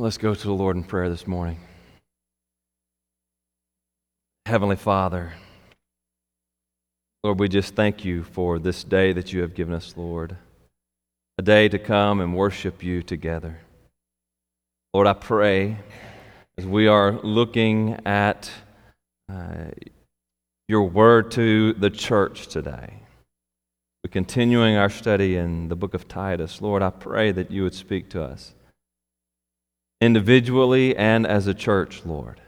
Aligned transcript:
Let's 0.00 0.18
go 0.18 0.34
to 0.34 0.46
the 0.48 0.52
Lord 0.52 0.74
in 0.74 0.82
prayer 0.82 1.08
this 1.08 1.24
morning. 1.24 1.60
Heavenly 4.44 4.74
Father, 4.74 5.34
Lord, 7.22 7.38
we 7.38 7.48
just 7.48 7.76
thank 7.76 8.04
you 8.04 8.24
for 8.24 8.58
this 8.58 8.82
day 8.82 9.12
that 9.12 9.32
you 9.32 9.42
have 9.42 9.54
given 9.54 9.72
us, 9.72 9.94
Lord. 9.96 10.36
A 11.38 11.42
day 11.42 11.68
to 11.68 11.78
come 11.78 12.20
and 12.20 12.34
worship 12.34 12.82
you 12.82 13.04
together. 13.04 13.60
Lord, 14.92 15.06
I 15.06 15.12
pray 15.12 15.76
as 16.58 16.66
we 16.66 16.88
are 16.88 17.12
looking 17.22 18.04
at 18.04 18.50
uh, 19.32 19.66
your 20.66 20.88
word 20.88 21.30
to 21.32 21.72
the 21.74 21.90
church 21.90 22.48
today, 22.48 22.94
we're 24.02 24.10
continuing 24.10 24.74
our 24.74 24.90
study 24.90 25.36
in 25.36 25.68
the 25.68 25.76
book 25.76 25.94
of 25.94 26.08
Titus. 26.08 26.60
Lord, 26.60 26.82
I 26.82 26.90
pray 26.90 27.30
that 27.30 27.52
you 27.52 27.62
would 27.62 27.74
speak 27.74 28.10
to 28.10 28.24
us 28.24 28.54
individually 30.04 30.96
and 30.96 31.26
as 31.26 31.46
a 31.46 31.54
church, 31.54 32.02
Lord. 32.04 32.40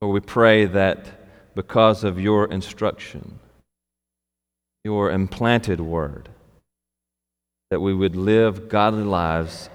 Lord, 0.00 0.14
we 0.14 0.20
pray 0.20 0.66
that 0.66 1.54
because 1.54 2.04
of 2.04 2.20
your 2.20 2.46
instruction, 2.46 3.40
your 4.84 5.10
implanted 5.10 5.80
word, 5.80 6.28
that 7.70 7.80
we 7.80 7.92
would 7.92 8.14
live 8.14 8.68
godly 8.68 9.02
lives 9.02 9.68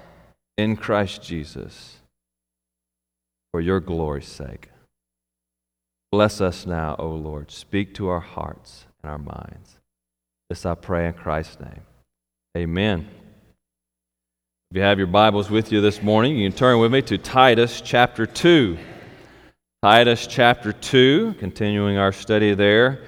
in 0.56 0.76
Christ 0.76 1.22
Jesus 1.22 1.98
for 3.52 3.60
your 3.60 3.80
glory's 3.80 4.28
sake. 4.28 4.70
Bless 6.10 6.40
us 6.40 6.66
now, 6.66 6.96
O 6.98 7.08
Lord. 7.08 7.50
Speak 7.50 7.94
to 7.94 8.08
our 8.08 8.20
hearts 8.20 8.86
and 9.02 9.10
our 9.10 9.18
minds. 9.18 9.78
This 10.48 10.64
I 10.64 10.74
pray 10.74 11.06
in 11.08 11.14
Christ's 11.14 11.60
name. 11.60 11.82
Amen. 12.56 13.08
If 14.72 14.76
you 14.76 14.82
have 14.84 14.96
your 14.96 15.06
Bibles 15.06 15.50
with 15.50 15.70
you 15.70 15.82
this 15.82 16.02
morning, 16.02 16.34
you 16.34 16.48
can 16.48 16.56
turn 16.56 16.78
with 16.78 16.90
me 16.90 17.02
to 17.02 17.18
Titus 17.18 17.82
chapter 17.82 18.24
2. 18.24 18.78
Titus 19.82 20.26
chapter 20.26 20.72
2, 20.72 21.34
continuing 21.38 21.98
our 21.98 22.10
study 22.10 22.54
there. 22.54 23.02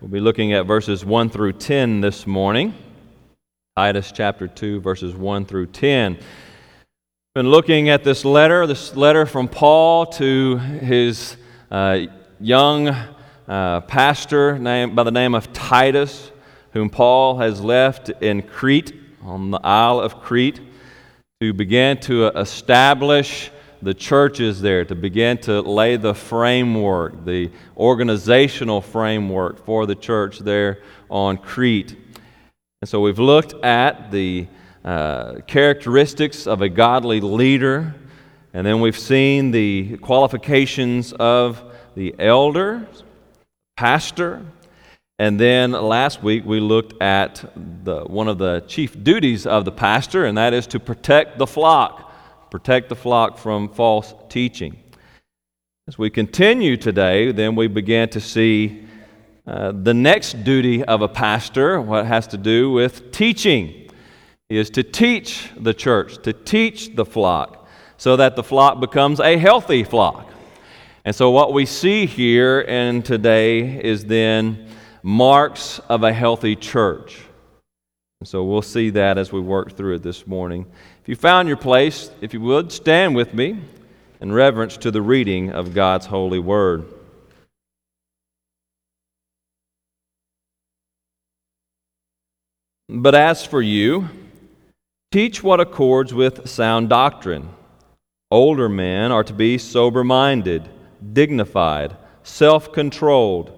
We'll 0.00 0.12
be 0.12 0.20
looking 0.20 0.52
at 0.52 0.66
verses 0.66 1.04
1 1.04 1.30
through 1.30 1.54
10 1.54 2.02
this 2.02 2.24
morning. 2.24 2.72
Titus 3.76 4.12
chapter 4.12 4.46
2, 4.46 4.80
verses 4.80 5.12
1 5.12 5.44
through 5.44 5.66
10. 5.66 6.20
Been 7.34 7.50
looking 7.50 7.88
at 7.88 8.04
this 8.04 8.24
letter, 8.24 8.64
this 8.68 8.94
letter 8.94 9.26
from 9.26 9.48
Paul 9.48 10.06
to 10.06 10.58
his 10.58 11.36
uh, 11.68 11.98
young 12.38 12.90
uh, 13.48 13.80
pastor 13.80 14.56
named, 14.56 14.94
by 14.94 15.02
the 15.02 15.10
name 15.10 15.34
of 15.34 15.52
Titus, 15.52 16.30
whom 16.74 16.88
Paul 16.88 17.38
has 17.38 17.60
left 17.60 18.08
in 18.08 18.40
Crete, 18.40 18.92
on 19.20 19.50
the 19.50 19.58
Isle 19.64 19.98
of 19.98 20.20
Crete 20.20 20.60
to 21.40 21.52
begin 21.52 21.96
to 21.96 22.26
establish 22.36 23.52
the 23.80 23.94
churches 23.94 24.60
there, 24.60 24.84
to 24.84 24.96
begin 24.96 25.38
to 25.38 25.60
lay 25.60 25.96
the 25.96 26.12
framework, 26.12 27.24
the 27.24 27.48
organizational 27.76 28.80
framework 28.80 29.64
for 29.64 29.86
the 29.86 29.94
church 29.94 30.40
there 30.40 30.82
on 31.08 31.36
Crete. 31.36 31.96
And 32.82 32.88
so 32.88 33.00
we've 33.00 33.20
looked 33.20 33.54
at 33.64 34.10
the 34.10 34.48
uh, 34.84 35.34
characteristics 35.46 36.48
of 36.48 36.60
a 36.60 36.68
godly 36.68 37.20
leader, 37.20 37.94
and 38.52 38.66
then 38.66 38.80
we've 38.80 38.98
seen 38.98 39.52
the 39.52 39.96
qualifications 39.98 41.12
of 41.12 41.62
the 41.94 42.16
elder, 42.18 42.84
pastor, 43.76 44.44
and 45.18 45.38
then 45.38 45.72
last 45.72 46.22
week 46.22 46.44
we 46.44 46.60
looked 46.60 47.00
at 47.02 47.44
the, 47.84 48.04
one 48.04 48.28
of 48.28 48.38
the 48.38 48.64
chief 48.68 49.02
duties 49.02 49.46
of 49.46 49.64
the 49.64 49.72
pastor, 49.72 50.24
and 50.24 50.38
that 50.38 50.54
is 50.54 50.66
to 50.68 50.78
protect 50.78 51.38
the 51.38 51.46
flock, 51.46 52.12
protect 52.50 52.88
the 52.88 52.94
flock 52.94 53.36
from 53.36 53.68
false 53.68 54.14
teaching. 54.28 54.78
As 55.88 55.98
we 55.98 56.10
continue 56.10 56.76
today, 56.76 57.32
then 57.32 57.56
we 57.56 57.66
began 57.66 58.08
to 58.10 58.20
see 58.20 58.84
uh, 59.46 59.72
the 59.72 59.94
next 59.94 60.44
duty 60.44 60.84
of 60.84 61.00
a 61.00 61.08
pastor, 61.08 61.80
what 61.80 62.04
has 62.04 62.26
to 62.26 62.36
do 62.36 62.70
with 62.70 63.10
teaching. 63.10 63.90
Is 64.50 64.70
to 64.70 64.82
teach 64.82 65.50
the 65.58 65.74
church, 65.74 66.22
to 66.22 66.32
teach 66.32 66.94
the 66.94 67.04
flock, 67.04 67.68
so 67.98 68.16
that 68.16 68.34
the 68.34 68.42
flock 68.42 68.80
becomes 68.80 69.20
a 69.20 69.36
healthy 69.36 69.84
flock. 69.84 70.30
And 71.04 71.14
so, 71.14 71.30
what 71.30 71.52
we 71.52 71.66
see 71.66 72.06
here 72.06 72.64
and 72.68 73.04
today 73.04 73.80
is 73.82 74.06
then 74.06 74.67
marks 75.02 75.78
of 75.88 76.02
a 76.02 76.12
healthy 76.12 76.56
church. 76.56 77.18
And 78.20 78.28
So 78.28 78.44
we'll 78.44 78.62
see 78.62 78.90
that 78.90 79.16
as 79.18 79.32
we 79.32 79.40
work 79.40 79.76
through 79.76 79.96
it 79.96 80.02
this 80.02 80.26
morning. 80.26 80.66
If 81.02 81.08
you 81.08 81.16
found 81.16 81.48
your 81.48 81.56
place, 81.56 82.10
if 82.20 82.34
you 82.34 82.40
would, 82.40 82.72
stand 82.72 83.14
with 83.14 83.32
me 83.32 83.60
in 84.20 84.32
reverence 84.32 84.76
to 84.78 84.90
the 84.90 85.02
reading 85.02 85.50
of 85.50 85.74
God's 85.74 86.06
holy 86.06 86.40
word. 86.40 86.84
But 92.88 93.14
as 93.14 93.44
for 93.44 93.62
you, 93.62 94.08
teach 95.12 95.42
what 95.42 95.60
accords 95.60 96.12
with 96.12 96.48
sound 96.48 96.88
doctrine. 96.88 97.50
Older 98.30 98.68
men 98.68 99.12
are 99.12 99.24
to 99.24 99.32
be 99.32 99.58
sober 99.58 100.02
minded, 100.02 100.68
dignified, 101.12 101.96
self 102.22 102.72
controlled 102.72 103.57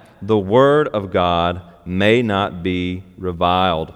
the 0.21 0.37
word 0.37 0.87
of 0.89 1.11
God 1.11 1.61
may 1.85 2.21
not 2.21 2.63
be 2.63 3.03
reviled. 3.17 3.93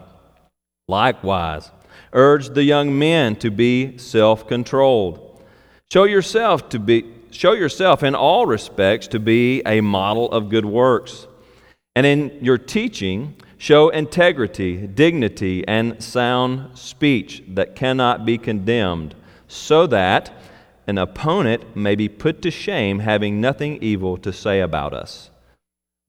Likewise, 0.88 1.72
urge 2.14 2.50
the 2.50 2.64
young 2.64 2.98
men 2.98 3.36
to 3.38 3.52
be 3.52 3.98
self 3.98 4.48
controlled. 4.48 5.44
Show 5.92 6.04
yourself 6.06 6.70
to 6.70 6.80
be 6.80 7.12
show 7.32 7.54
yourself 7.54 8.02
in 8.02 8.16
all 8.16 8.46
respects 8.46 9.08
to 9.10 9.20
be 9.20 9.62
a 9.66 9.82
model 9.82 10.32
of 10.32 10.50
good 10.50 10.66
works. 10.66 11.28
And 11.96 12.06
in 12.06 12.38
your 12.42 12.58
teaching, 12.58 13.36
show 13.58 13.90
integrity, 13.90 14.88
dignity, 14.88 15.66
and 15.68 16.02
sound 16.04 16.78
speech 16.78 17.44
that 17.50 17.76
cannot 17.76 18.26
be 18.26 18.38
condemned, 18.38 19.16
so 19.48 19.88
that 19.88 20.32
an 20.88 20.98
opponent 20.98 21.76
may 21.76 21.96
be 21.96 22.10
put 22.10 22.42
to 22.44 22.52
shame, 22.52 23.00
having 23.00 23.42
nothing 23.42 23.82
evil 23.82 24.18
to 24.18 24.32
say 24.32 24.60
about 24.60 24.94
us. 24.94 25.30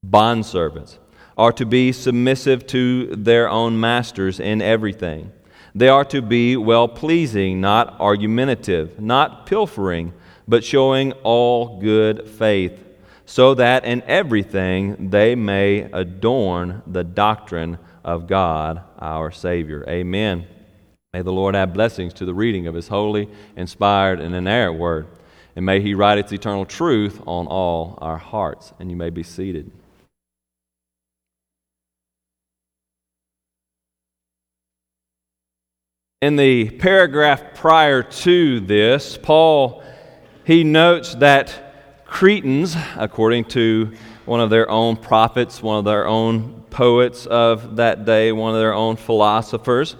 Bondservants 0.05 0.97
are 1.37 1.51
to 1.53 1.65
be 1.65 1.91
submissive 1.91 2.65
to 2.67 3.15
their 3.15 3.49
own 3.49 3.79
masters 3.79 4.39
in 4.39 4.61
everything. 4.61 5.31
They 5.75 5.89
are 5.89 6.05
to 6.05 6.21
be 6.21 6.57
well 6.57 6.87
pleasing, 6.87 7.61
not 7.61 7.99
argumentative, 7.99 8.99
not 8.99 9.45
pilfering, 9.45 10.13
but 10.47 10.63
showing 10.63 11.11
all 11.23 11.79
good 11.79 12.27
faith, 12.27 12.83
so 13.25 13.53
that 13.55 13.85
in 13.85 14.01
everything 14.03 15.09
they 15.09 15.35
may 15.35 15.81
adorn 15.91 16.81
the 16.87 17.03
doctrine 17.03 17.77
of 18.03 18.27
God 18.27 18.81
our 18.99 19.29
Savior. 19.31 19.83
Amen. 19.87 20.47
May 21.13 21.21
the 21.21 21.33
Lord 21.33 21.55
add 21.55 21.73
blessings 21.73 22.13
to 22.15 22.25
the 22.25 22.33
reading 22.33 22.67
of 22.67 22.75
His 22.75 22.87
holy, 22.87 23.29
inspired, 23.55 24.19
and 24.19 24.33
inerrant 24.33 24.79
word. 24.79 25.07
And 25.55 25.65
may 25.65 25.81
He 25.81 25.93
write 25.93 26.17
its 26.17 26.31
eternal 26.31 26.65
truth 26.65 27.21
on 27.27 27.47
all 27.47 27.97
our 28.01 28.17
hearts. 28.17 28.73
And 28.79 28.89
you 28.89 28.95
may 28.95 29.09
be 29.09 29.23
seated. 29.23 29.71
In 36.19 36.35
the 36.35 36.71
paragraph 36.71 37.43
prior 37.53 38.01
to 38.01 38.59
this, 38.59 39.19
Paul 39.21 39.83
he 40.45 40.63
notes 40.63 41.13
that 41.15 42.05
Cretans, 42.05 42.75
according 42.95 43.45
to 43.49 43.93
one 44.25 44.39
of 44.39 44.49
their 44.49 44.67
own 44.67 44.95
prophets, 44.95 45.61
one 45.61 45.77
of 45.77 45.85
their 45.85 46.07
own 46.07 46.63
poets 46.71 47.27
of 47.27 47.75
that 47.75 48.05
day, 48.05 48.31
one 48.31 48.55
of 48.55 48.59
their 48.59 48.73
own 48.73 48.95
philosophers, 48.95 49.95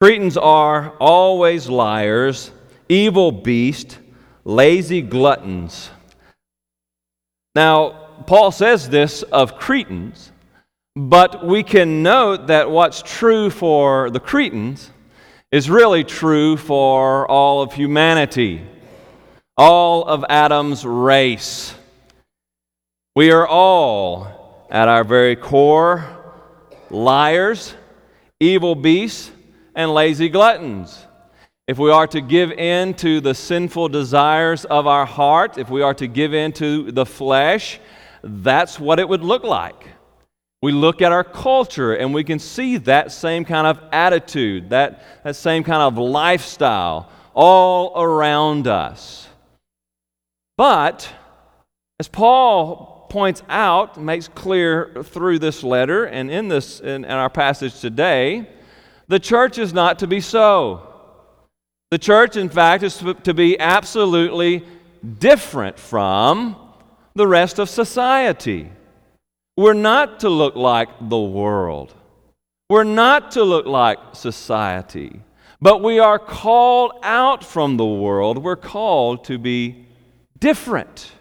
Cretans 0.00 0.36
are 0.36 0.96
always 0.98 1.68
liars, 1.68 2.50
evil 2.88 3.30
beasts, 3.30 3.98
lazy 4.42 5.02
gluttons. 5.02 5.90
Now, 7.54 8.24
Paul 8.26 8.50
says 8.50 8.88
this 8.88 9.22
of 9.22 9.56
Cretans, 9.56 10.32
but 10.96 11.46
we 11.46 11.62
can 11.62 12.02
note 12.02 12.48
that 12.48 12.68
what's 12.68 13.02
true 13.02 13.50
for 13.50 14.10
the 14.10 14.18
Cretans 14.18 14.90
is 15.52 15.68
really 15.68 16.02
true 16.02 16.56
for 16.56 17.30
all 17.30 17.60
of 17.60 17.74
humanity, 17.74 18.62
all 19.54 20.02
of 20.04 20.24
Adam's 20.30 20.84
race. 20.86 21.74
We 23.14 23.30
are 23.30 23.46
all, 23.46 24.66
at 24.70 24.88
our 24.88 25.04
very 25.04 25.36
core, 25.36 26.08
liars, 26.88 27.74
evil 28.40 28.74
beasts, 28.74 29.30
and 29.74 29.92
lazy 29.92 30.30
gluttons. 30.30 31.06
If 31.68 31.78
we 31.78 31.90
are 31.90 32.06
to 32.06 32.22
give 32.22 32.50
in 32.52 32.94
to 32.94 33.20
the 33.20 33.34
sinful 33.34 33.90
desires 33.90 34.64
of 34.64 34.86
our 34.86 35.04
heart, 35.04 35.58
if 35.58 35.68
we 35.68 35.82
are 35.82 35.94
to 35.94 36.06
give 36.06 36.32
in 36.32 36.52
to 36.54 36.90
the 36.90 37.04
flesh, 37.04 37.78
that's 38.24 38.80
what 38.80 38.98
it 38.98 39.06
would 39.06 39.22
look 39.22 39.44
like. 39.44 39.86
We 40.62 40.70
look 40.70 41.02
at 41.02 41.10
our 41.10 41.24
culture 41.24 41.94
and 41.94 42.14
we 42.14 42.22
can 42.22 42.38
see 42.38 42.76
that 42.78 43.10
same 43.10 43.44
kind 43.44 43.66
of 43.66 43.80
attitude, 43.90 44.70
that, 44.70 45.02
that 45.24 45.34
same 45.34 45.64
kind 45.64 45.82
of 45.82 45.98
lifestyle 45.98 47.10
all 47.34 48.00
around 48.00 48.68
us. 48.68 49.28
But, 50.56 51.08
as 51.98 52.06
Paul 52.06 53.08
points 53.10 53.42
out, 53.48 54.00
makes 54.00 54.28
clear 54.28 55.02
through 55.02 55.40
this 55.40 55.64
letter 55.64 56.04
and 56.04 56.30
in, 56.30 56.46
this, 56.46 56.78
in, 56.78 57.04
in 57.04 57.10
our 57.10 57.28
passage 57.28 57.80
today, 57.80 58.48
the 59.08 59.18
church 59.18 59.58
is 59.58 59.74
not 59.74 59.98
to 59.98 60.06
be 60.06 60.20
so. 60.20 60.88
The 61.90 61.98
church, 61.98 62.36
in 62.36 62.48
fact, 62.48 62.84
is 62.84 63.02
to 63.24 63.34
be 63.34 63.58
absolutely 63.58 64.64
different 65.18 65.78
from 65.78 66.56
the 67.14 67.26
rest 67.26 67.58
of 67.58 67.68
society. 67.68 68.70
We're 69.62 69.74
not 69.74 70.18
to 70.20 70.28
look 70.28 70.56
like 70.56 70.88
the 71.08 71.20
world. 71.20 71.94
We're 72.68 72.82
not 72.82 73.30
to 73.32 73.44
look 73.44 73.64
like 73.64 74.00
society. 74.12 75.20
But 75.60 75.84
we 75.84 76.00
are 76.00 76.18
called 76.18 76.94
out 77.04 77.44
from 77.44 77.76
the 77.76 77.86
world. 77.86 78.38
We're 78.38 78.56
called 78.56 79.22
to 79.26 79.38
be 79.38 79.86
different. 80.36 81.12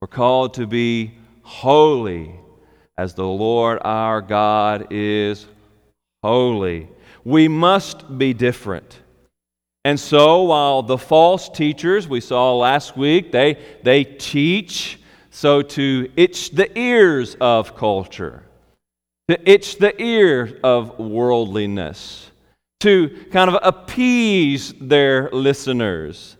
We're 0.00 0.06
called 0.06 0.54
to 0.54 0.68
be 0.68 1.14
holy 1.42 2.32
as 2.96 3.14
the 3.14 3.26
Lord 3.26 3.80
our 3.82 4.22
God 4.22 4.92
is 4.92 5.44
holy. 6.22 6.88
We 7.24 7.48
must 7.48 8.18
be 8.18 8.34
different. 8.34 9.00
And 9.84 9.98
so, 9.98 10.44
while 10.44 10.84
the 10.84 10.96
false 10.96 11.48
teachers 11.48 12.06
we 12.06 12.20
saw 12.20 12.56
last 12.56 12.96
week, 12.96 13.32
they, 13.32 13.58
they 13.82 14.04
teach 14.04 15.00
so 15.38 15.62
to 15.62 16.10
itch 16.16 16.50
the 16.50 16.76
ears 16.76 17.36
of 17.40 17.76
culture, 17.76 18.42
to 19.28 19.48
itch 19.48 19.78
the 19.78 19.94
ear 20.02 20.58
of 20.64 20.98
worldliness, 20.98 22.32
to 22.80 23.24
kind 23.30 23.48
of 23.48 23.56
appease 23.62 24.74
their 24.80 25.30
listeners 25.30 26.36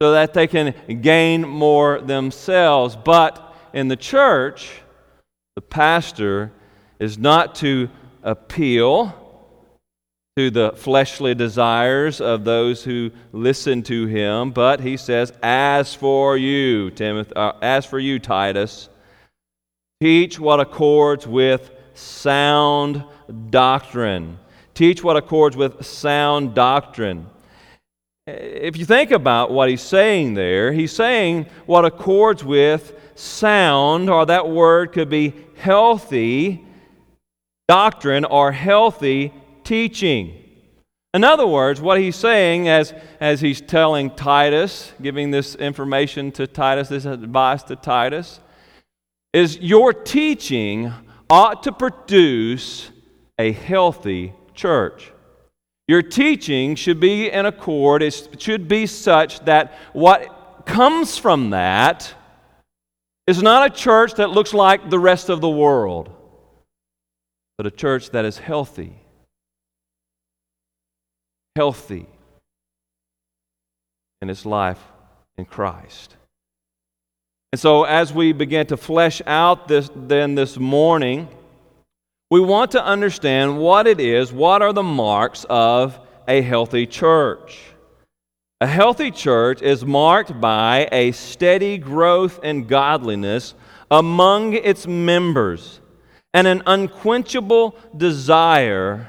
so 0.00 0.12
that 0.12 0.32
they 0.32 0.46
can 0.46 0.74
gain 1.02 1.46
more 1.46 2.00
themselves. 2.00 2.96
But 2.96 3.54
in 3.74 3.88
the 3.88 3.96
church, 3.96 4.80
the 5.54 5.60
pastor 5.60 6.50
is 6.98 7.18
not 7.18 7.54
to 7.56 7.90
appeal 8.22 9.27
to 10.38 10.50
the 10.50 10.70
fleshly 10.76 11.34
desires 11.34 12.20
of 12.20 12.44
those 12.44 12.84
who 12.84 13.10
listen 13.32 13.82
to 13.82 14.06
him, 14.06 14.52
but 14.52 14.78
he 14.78 14.96
says, 14.96 15.32
"As 15.42 15.96
for 15.96 16.36
you, 16.36 16.92
Timothy, 16.92 17.34
uh, 17.34 17.54
as 17.60 17.84
for 17.84 17.98
you, 17.98 18.20
Titus, 18.20 18.88
teach 20.00 20.38
what 20.38 20.60
accords 20.60 21.26
with 21.26 21.72
sound 21.94 23.02
doctrine. 23.50 24.38
Teach 24.74 25.02
what 25.02 25.16
accords 25.16 25.56
with 25.56 25.84
sound 25.84 26.54
doctrine." 26.54 27.26
If 28.28 28.76
you 28.76 28.84
think 28.84 29.10
about 29.10 29.50
what 29.50 29.68
he's 29.68 29.82
saying 29.82 30.34
there, 30.34 30.70
he's 30.70 30.92
saying 30.92 31.46
what 31.66 31.84
accords 31.84 32.44
with 32.44 32.92
sound, 33.16 34.08
or 34.08 34.24
that 34.26 34.48
word 34.48 34.92
could 34.92 35.08
be 35.08 35.34
healthy 35.56 36.64
doctrine 37.66 38.24
or 38.24 38.52
healthy 38.52 39.32
teaching. 39.68 40.34
In 41.12 41.24
other 41.24 41.46
words, 41.46 41.78
what 41.78 42.00
he's 42.00 42.16
saying 42.16 42.68
as, 42.68 42.94
as 43.20 43.42
he's 43.42 43.60
telling 43.60 44.10
Titus, 44.10 44.92
giving 45.02 45.30
this 45.30 45.54
information 45.56 46.32
to 46.32 46.46
Titus, 46.46 46.88
this 46.88 47.04
advice 47.04 47.62
to 47.64 47.76
Titus, 47.76 48.40
is 49.34 49.58
your 49.58 49.92
teaching 49.92 50.90
ought 51.28 51.62
to 51.64 51.72
produce 51.72 52.90
a 53.38 53.52
healthy 53.52 54.32
church. 54.54 55.12
Your 55.86 56.02
teaching 56.02 56.74
should 56.74 56.98
be 56.98 57.30
in 57.30 57.44
accord, 57.44 58.02
it 58.02 58.40
should 58.40 58.68
be 58.68 58.86
such 58.86 59.40
that 59.40 59.74
what 59.92 60.64
comes 60.64 61.18
from 61.18 61.50
that 61.50 62.14
is 63.26 63.42
not 63.42 63.70
a 63.70 63.74
church 63.74 64.14
that 64.14 64.30
looks 64.30 64.54
like 64.54 64.88
the 64.88 64.98
rest 64.98 65.28
of 65.28 65.42
the 65.42 65.50
world, 65.50 66.10
but 67.58 67.66
a 67.66 67.70
church 67.70 68.10
that 68.10 68.24
is 68.24 68.38
healthy 68.38 69.02
healthy 71.58 72.06
in 74.22 74.30
its 74.30 74.46
life 74.46 74.80
in 75.36 75.44
Christ. 75.44 76.14
And 77.50 77.58
so, 77.58 77.82
as 77.82 78.12
we 78.12 78.32
begin 78.32 78.64
to 78.68 78.76
flesh 78.76 79.20
out 79.26 79.66
this, 79.66 79.90
then 79.96 80.36
this 80.36 80.56
morning, 80.56 81.26
we 82.30 82.38
want 82.38 82.70
to 82.72 82.84
understand 82.84 83.58
what 83.58 83.88
it 83.88 83.98
is, 83.98 84.32
what 84.32 84.62
are 84.62 84.72
the 84.72 84.84
marks 84.84 85.44
of 85.50 85.98
a 86.28 86.42
healthy 86.42 86.86
church. 86.86 87.58
A 88.60 88.66
healthy 88.68 89.10
church 89.10 89.60
is 89.60 89.84
marked 89.84 90.40
by 90.40 90.88
a 90.92 91.10
steady 91.10 91.76
growth 91.76 92.38
in 92.44 92.68
godliness 92.68 93.54
among 93.90 94.52
its 94.52 94.86
members 94.86 95.80
and 96.32 96.46
an 96.46 96.62
unquenchable 96.66 97.74
desire 97.96 99.08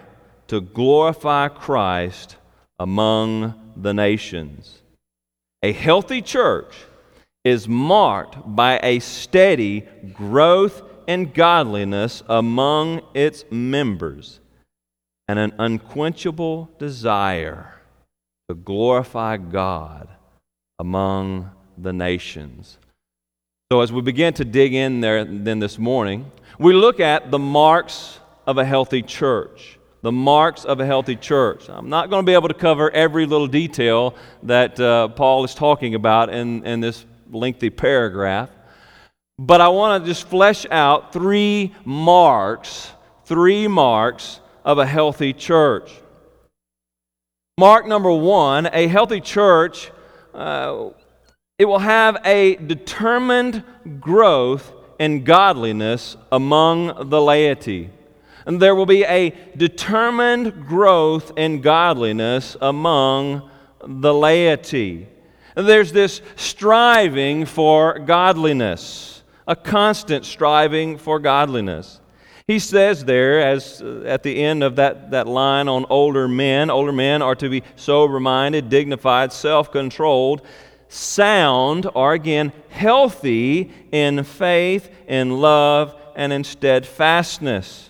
to 0.50 0.60
glorify 0.62 1.48
Christ 1.48 2.38
among 2.80 3.54
the 3.76 3.94
nations. 3.94 4.80
A 5.62 5.72
healthy 5.72 6.22
church 6.22 6.74
is 7.44 7.68
marked 7.68 8.38
by 8.46 8.80
a 8.82 9.00
steady 9.00 9.82
growth 10.14 10.82
in 11.08 11.32
godliness 11.32 12.24
among 12.30 13.02
its 13.14 13.44
members 13.50 14.40
and 15.28 15.40
an 15.40 15.54
unquenchable 15.58 16.70
desire 16.78 17.74
to 18.48 18.56
glorify 18.56 19.38
God 19.38 20.08
among 20.80 21.52
the 21.78 21.94
nations. 21.94 22.78
So, 23.72 23.82
as 23.82 23.92
we 23.92 24.02
begin 24.02 24.34
to 24.36 24.46
dig 24.46 24.74
in 24.74 25.02
there 25.02 25.24
then 25.26 25.60
this 25.60 25.78
morning, 25.78 26.32
we 26.58 26.74
look 26.74 27.00
at 27.00 27.32
the 27.32 27.40
marks 27.40 28.20
of 28.48 28.58
a 28.58 28.66
healthy 28.66 29.02
church 29.02 29.79
the 30.02 30.12
marks 30.12 30.66
of 30.66 30.80
a 30.80 30.86
healthy 30.86 31.16
church. 31.16 31.70
I'm 31.70 31.90
not 31.90 32.10
going 32.10 32.24
to 32.24 32.30
be 32.30 32.34
able 32.34 32.48
to 32.48 32.54
cover 32.54 32.90
every 32.92 33.26
little 33.26 33.48
detail 33.48 34.16
that 34.44 34.80
uh, 34.80 35.10
Paul 35.10 35.44
is 35.44 35.54
talking 35.54 35.96
about 35.96 36.34
in, 36.34 36.66
in 36.66 36.80
this 36.80 37.06
lengthy 37.30 37.70
paragraph, 37.70 38.50
but 39.38 39.62
I 39.62 39.68
want 39.70 40.04
to 40.04 40.10
just 40.10 40.28
flesh 40.28 40.66
out 40.72 41.12
three 41.12 41.74
marks, 41.84 42.92
three 43.26 43.68
marks 43.68 44.40
of 44.64 44.78
a 44.78 44.86
healthy 44.86 45.34
church. 45.34 45.92
Mark 47.58 47.86
number 47.86 48.12
one 48.12 48.70
a 48.72 48.88
healthy 48.88 49.20
church, 49.20 49.92
uh, 50.34 50.90
it 51.58 51.66
will 51.66 51.80
have 51.80 52.18
a 52.24 52.56
determined 52.56 53.64
growth 54.00 54.72
in 54.98 55.26
godliness 55.26 56.16
among 56.32 57.10
the 57.10 57.22
laity 57.22 57.90
and 58.46 58.62
there 58.62 58.76
will 58.76 58.86
be 58.86 59.04
a 59.04 59.32
determined 59.56 60.68
growth 60.68 61.32
in 61.38 61.62
godliness 61.62 62.56
among 62.62 63.50
the 63.86 64.14
laity. 64.14 65.08
There's 65.56 65.92
this 65.92 66.22
striving 66.36 67.46
for 67.46 68.00
godliness, 68.00 69.24
a 69.48 69.56
constant 69.56 70.26
striving 70.26 70.98
for 70.98 71.20
godliness. 71.20 72.00
He 72.50 72.58
says 72.58 73.06
there, 73.06 73.42
as 73.42 73.80
uh, 73.80 74.04
at 74.08 74.24
the 74.24 74.42
end 74.44 74.64
of 74.64 74.78
that, 74.78 75.12
that 75.12 75.28
line 75.28 75.68
on 75.68 75.86
older 75.88 76.28
men, 76.28 76.72
older 76.72 76.92
men 76.92 77.22
are 77.22 77.36
to 77.36 77.48
be 77.48 77.62
sober 77.76 78.20
minded, 78.20 78.70
dignified, 78.70 79.32
self 79.32 79.72
controlled, 79.72 80.42
sound, 80.88 81.88
or 81.94 82.14
again, 82.14 82.52
healthy 82.70 83.72
in 83.92 84.24
faith, 84.24 84.90
in 85.08 85.40
love, 85.40 85.96
and 86.16 86.34
in 86.34 86.44
steadfastness. 86.44 87.89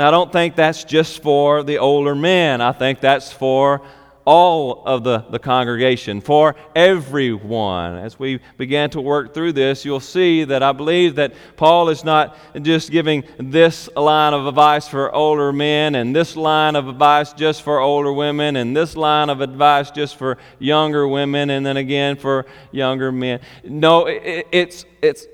Now, 0.00 0.08
I 0.08 0.10
don't 0.10 0.32
think 0.32 0.56
that's 0.56 0.82
just 0.82 1.22
for 1.22 1.62
the 1.62 1.78
older 1.78 2.16
men. 2.16 2.60
I 2.60 2.72
think 2.72 2.98
that's 2.98 3.32
for 3.32 3.80
all 4.24 4.82
of 4.84 5.04
the, 5.04 5.20
the 5.30 5.38
congregation, 5.38 6.20
for 6.20 6.56
everyone. 6.74 7.94
As 7.98 8.18
we 8.18 8.40
began 8.56 8.90
to 8.90 9.00
work 9.00 9.32
through 9.32 9.52
this, 9.52 9.84
you'll 9.84 10.00
see 10.00 10.42
that 10.42 10.64
I 10.64 10.72
believe 10.72 11.14
that 11.14 11.34
Paul 11.56 11.90
is 11.90 12.02
not 12.02 12.36
just 12.60 12.90
giving 12.90 13.22
this 13.38 13.88
line 13.94 14.34
of 14.34 14.48
advice 14.48 14.88
for 14.88 15.14
older 15.14 15.52
men, 15.52 15.94
and 15.94 16.16
this 16.16 16.34
line 16.34 16.74
of 16.74 16.88
advice 16.88 17.32
just 17.32 17.62
for 17.62 17.78
older 17.78 18.12
women, 18.12 18.56
and 18.56 18.76
this 18.76 18.96
line 18.96 19.30
of 19.30 19.42
advice 19.42 19.92
just 19.92 20.16
for 20.16 20.38
younger 20.58 21.06
women, 21.06 21.50
and 21.50 21.64
then 21.64 21.76
again 21.76 22.16
for 22.16 22.46
younger 22.72 23.12
men. 23.12 23.38
No, 23.62 24.06
it, 24.06 24.48
it's, 24.50 24.86
it's, 25.00 25.28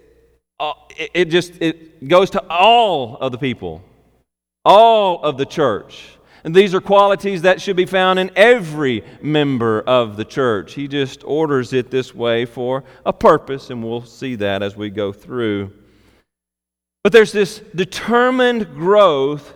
uh, 0.59 0.75
it 1.15 1.31
just 1.31 1.55
it 1.63 2.07
goes 2.07 2.29
to 2.29 2.45
all 2.51 3.17
of 3.17 3.33
the 3.33 3.39
people, 3.39 3.83
all 4.65 5.23
of 5.23 5.37
the 5.37 5.47
church. 5.47 6.17
And 6.43 6.55
these 6.55 6.75
are 6.75 6.81
qualities 6.81 7.43
that 7.43 7.61
should 7.61 7.77
be 7.77 7.87
found 7.87 8.19
in 8.19 8.31
every 8.35 9.05
member 9.21 9.83
of 9.83 10.17
the 10.17 10.25
church. 10.25 10.75
He 10.75 10.89
just 10.89 11.23
orders 11.25 11.73
it 11.73 11.91
this 11.91 12.15
way 12.15 12.47
for 12.47 12.85
a 13.05 13.13
purpose, 13.13 13.71
and 13.71 13.85
we'll 13.85 14.05
see 14.05 14.37
that 14.37 14.63
as 14.63 14.77
we 14.77 14.89
go 14.89 15.13
through. 15.13 15.73
But 17.03 17.13
there's 17.13 17.33
this 17.33 17.61
determined 17.75 18.75
growth 18.75 19.55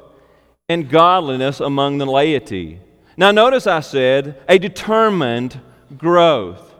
in 0.69 0.89
godliness 0.89 1.61
among 1.61 1.99
the 1.99 2.07
laity. 2.07 2.81
Now, 3.17 3.31
notice 3.31 3.67
I 3.67 3.81
said 3.81 4.43
a 4.49 4.59
determined 4.59 5.61
growth. 5.97 6.75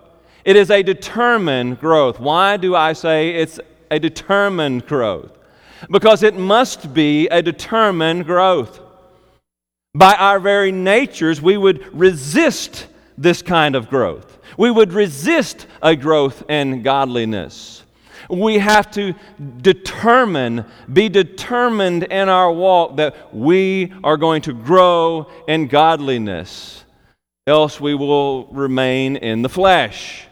It 0.45 0.57
is 0.57 0.71
a 0.71 0.83
determined 0.83 1.81
growth. 1.81 2.21
Why 2.21 2.57
do 2.57 2.75
I 2.75 2.93
say 2.93 3.31
it's 3.31 3.61
a 3.91 3.99
determined 3.99 4.87
growth? 4.87 5.33
Because 5.91 6.23
it 6.23 6.37
must 6.37 6.93
be 6.95 7.29
a 7.29 7.43
determined 7.43 8.27
growth. 8.27 8.81
By 9.95 10.15
our 10.15 10.41
very 10.41 10.73
natures, 10.73 11.41
we 11.41 11.57
would 11.57 11.95
resist 11.95 12.87
this 13.17 13.43
kind 13.43 13.77
of 13.77 13.89
growth. 13.89 14.39
We 14.59 14.71
would 14.71 14.93
resist 14.93 15.67
a 15.83 15.95
growth 15.95 16.49
in 16.49 16.83
godliness. 16.83 17.83
We 18.31 18.59
have 18.59 18.91
to 18.93 19.15
determine, 19.59 20.65
be 20.93 21.09
determined 21.09 22.05
in 22.05 22.29
our 22.29 22.51
walk 22.51 22.97
that 22.97 23.35
we 23.35 23.93
are 24.03 24.17
going 24.17 24.43
to 24.43 24.55
grow 24.55 25.31
in 25.47 25.69
godliness. 25.69 26.85
Else 27.47 27.79
we 27.81 27.95
will 27.95 28.47
remain 28.47 29.17
in 29.17 29.43
the 29.43 29.49
flesh. 29.49 30.27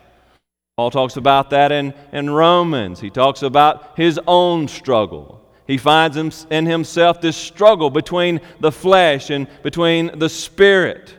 Paul 0.76 0.90
talks 0.90 1.16
about 1.16 1.50
that 1.50 1.70
in, 1.70 1.92
in 2.12 2.30
Romans. 2.30 2.98
He 2.98 3.10
talks 3.10 3.42
about 3.42 3.92
his 3.96 4.18
own 4.26 4.68
struggle. 4.68 5.41
He 5.66 5.78
finds 5.78 6.46
in 6.50 6.66
himself 6.66 7.20
this 7.20 7.36
struggle 7.36 7.90
between 7.90 8.40
the 8.60 8.72
flesh 8.72 9.30
and 9.30 9.46
between 9.62 10.18
the 10.18 10.28
spirit. 10.28 11.14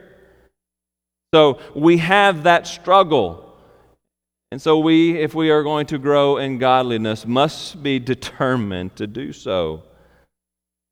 So 1.33 1.59
we 1.75 1.97
have 1.97 2.43
that 2.43 2.67
struggle. 2.67 3.55
And 4.51 4.61
so 4.61 4.79
we, 4.79 5.17
if 5.17 5.33
we 5.33 5.49
are 5.49 5.63
going 5.63 5.87
to 5.87 5.97
grow 5.97 6.37
in 6.37 6.59
godliness, 6.59 7.25
must 7.25 7.81
be 7.81 7.97
determined 7.99 8.95
to 8.97 9.07
do 9.07 9.33
so. 9.33 9.83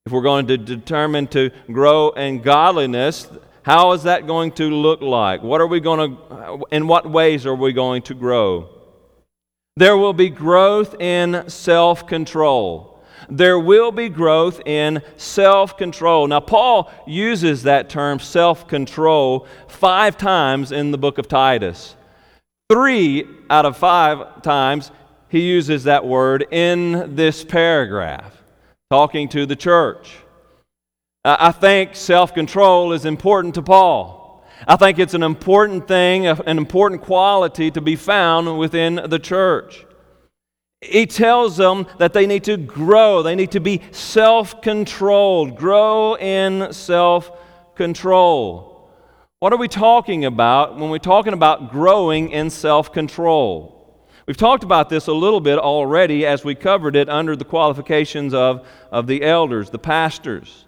If 0.06 0.12
we're 0.12 0.24
going 0.24 0.48
to 0.48 0.58
determine 0.58 1.28
to 1.28 1.52
grow 1.72 2.10
in 2.10 2.42
godliness, 2.42 3.28
how 3.64 3.92
is 3.92 4.04
that 4.04 4.26
going 4.26 4.54
to 4.54 4.72
look 4.72 5.02
like? 5.02 5.44
What 5.44 5.62
are 5.62 5.68
we 5.68 5.80
going 5.80 6.18
to, 6.18 6.64
in 6.72 6.88
what 6.88 7.08
ways 7.08 7.46
are 7.46 7.54
we 7.54 7.74
going 7.74 8.02
to 8.04 8.16
grow? 8.16 8.70
There 9.78 9.96
will 9.96 10.14
be 10.14 10.30
growth 10.30 11.00
in 11.00 11.48
self 11.50 12.08
control 12.08 12.91
there 13.32 13.58
will 13.58 13.94
be 13.94 14.10
growth 14.10 14.62
in 14.66 15.02
self 15.16 15.78
control. 15.78 16.28
Now, 16.28 16.42
Paul 16.42 16.92
uses 17.08 17.64
that 17.64 17.90
term 17.90 18.20
self 18.20 18.68
control 18.68 19.48
five 19.68 20.18
times 20.18 20.72
in 20.72 20.92
the 20.92 20.98
book 20.98 21.18
of 21.18 21.28
Titus. 21.28 21.96
Three 22.70 23.26
out 23.50 23.66
of 23.66 23.78
five 23.78 24.42
times 24.42 24.92
he 25.30 25.42
uses 25.42 25.86
that 25.86 26.06
word 26.06 26.46
in 26.52 27.16
this 27.16 27.44
paragraph, 27.44 28.44
talking 28.90 29.30
to 29.30 29.46
the 29.46 29.56
church. 29.56 30.18
I 31.24 31.52
think 31.54 31.96
self 31.96 32.34
control 32.34 32.92
is 32.92 33.06
important 33.06 33.56
to 33.56 33.62
Paul. 33.62 34.46
I 34.68 34.76
think 34.76 35.00
it's 35.00 35.14
an 35.14 35.24
important 35.24 35.88
thing, 35.88 36.28
an 36.28 36.58
important 36.58 37.02
quality 37.02 37.72
to 37.72 37.82
be 37.82 37.96
found 37.96 38.60
within 38.60 38.96
the 39.08 39.20
church. 39.20 39.86
He 40.82 41.06
tells 41.06 41.58
them 41.58 41.86
that 42.00 42.14
they 42.14 42.26
need 42.26 42.44
to 42.46 42.58
grow, 42.58 43.22
they 43.22 43.36
need 43.36 43.52
to 43.52 43.60
be 43.60 43.82
self 43.92 44.62
controlled, 44.62 45.56
grow 45.56 46.16
in 46.16 46.74
self 46.74 47.32
control. 47.76 48.90
What 49.40 49.54
are 49.54 49.58
we 49.58 49.68
talking 49.68 50.26
about 50.26 50.78
when 50.78 50.90
we're 50.90 50.98
talking 50.98 51.34
about 51.34 51.72
growing 51.72 52.32
in 52.32 52.50
self 52.50 52.92
control? 52.92 53.78
We've 54.28 54.38
talked 54.38 54.64
about 54.64 54.90
this 54.90 55.08
a 55.08 55.14
little 55.14 55.42
bit 55.42 55.60
already 55.60 56.26
as 56.26 56.44
we 56.44 56.56
covered 56.56 56.96
it 56.96 57.10
under 57.10 57.36
the 57.36 57.46
qualifications 57.46 58.34
of, 58.34 58.68
of 58.92 59.08
the 59.08 59.24
elders, 59.24 59.70
the 59.70 59.80
pastors. 59.80 60.66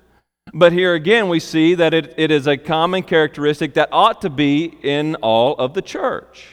But 0.53 0.74
here 0.74 0.93
again, 0.93 1.29
we 1.29 1.39
see 1.39 1.74
that 1.75 1.93
it, 1.93 2.13
it 2.17 2.29
is 2.29 2.46
a 2.46 2.58
common 2.58 3.03
characteristic 3.03 3.75
that 3.75 3.89
ought 3.91 4.22
to 4.22 4.29
be 4.29 4.65
in 4.84 5.15
all 5.15 5.55
of 5.55 5.74
the 5.74 5.82
church. 5.82 6.48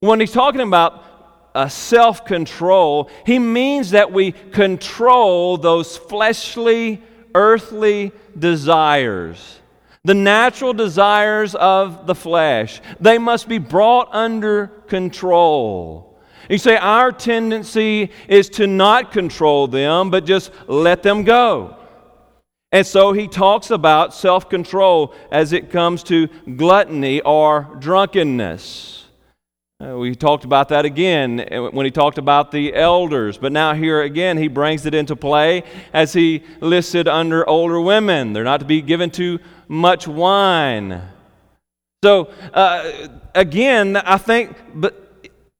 When 0.00 0.20
he's 0.20 0.32
talking 0.32 0.60
about 0.60 1.15
uh, 1.56 1.68
self 1.68 2.26
control, 2.26 3.08
he 3.24 3.38
means 3.38 3.90
that 3.92 4.12
we 4.12 4.32
control 4.32 5.56
those 5.56 5.96
fleshly, 5.96 7.02
earthly 7.34 8.12
desires, 8.38 9.60
the 10.04 10.14
natural 10.14 10.74
desires 10.74 11.54
of 11.54 12.06
the 12.06 12.14
flesh. 12.14 12.82
They 13.00 13.16
must 13.16 13.48
be 13.48 13.56
brought 13.56 14.14
under 14.14 14.66
control. 14.86 16.20
You 16.50 16.58
say, 16.58 16.76
our 16.76 17.10
tendency 17.10 18.10
is 18.28 18.50
to 18.50 18.66
not 18.66 19.10
control 19.10 19.66
them, 19.66 20.10
but 20.10 20.26
just 20.26 20.52
let 20.68 21.02
them 21.02 21.24
go. 21.24 21.74
And 22.70 22.86
so 22.86 23.14
he 23.14 23.28
talks 23.28 23.70
about 23.70 24.12
self 24.12 24.50
control 24.50 25.14
as 25.32 25.54
it 25.54 25.70
comes 25.70 26.02
to 26.04 26.26
gluttony 26.56 27.22
or 27.22 27.74
drunkenness. 27.78 29.05
Uh, 29.78 29.94
we 29.98 30.14
talked 30.14 30.46
about 30.46 30.70
that 30.70 30.86
again 30.86 31.38
uh, 31.52 31.64
when 31.64 31.84
he 31.84 31.90
talked 31.90 32.16
about 32.16 32.50
the 32.50 32.74
elders, 32.74 33.36
but 33.36 33.52
now 33.52 33.74
here 33.74 34.00
again 34.00 34.38
he 34.38 34.48
brings 34.48 34.86
it 34.86 34.94
into 34.94 35.14
play 35.14 35.62
as 35.92 36.14
he 36.14 36.42
listed 36.62 37.06
under 37.06 37.46
older 37.46 37.78
women. 37.78 38.32
They're 38.32 38.42
not 38.42 38.60
to 38.60 38.64
be 38.64 38.80
given 38.80 39.10
too 39.10 39.38
much 39.68 40.08
wine. 40.08 41.02
So, 42.02 42.30
uh, 42.54 42.90
again, 43.34 43.98
I 43.98 44.16
think, 44.16 44.56
but 44.74 45.05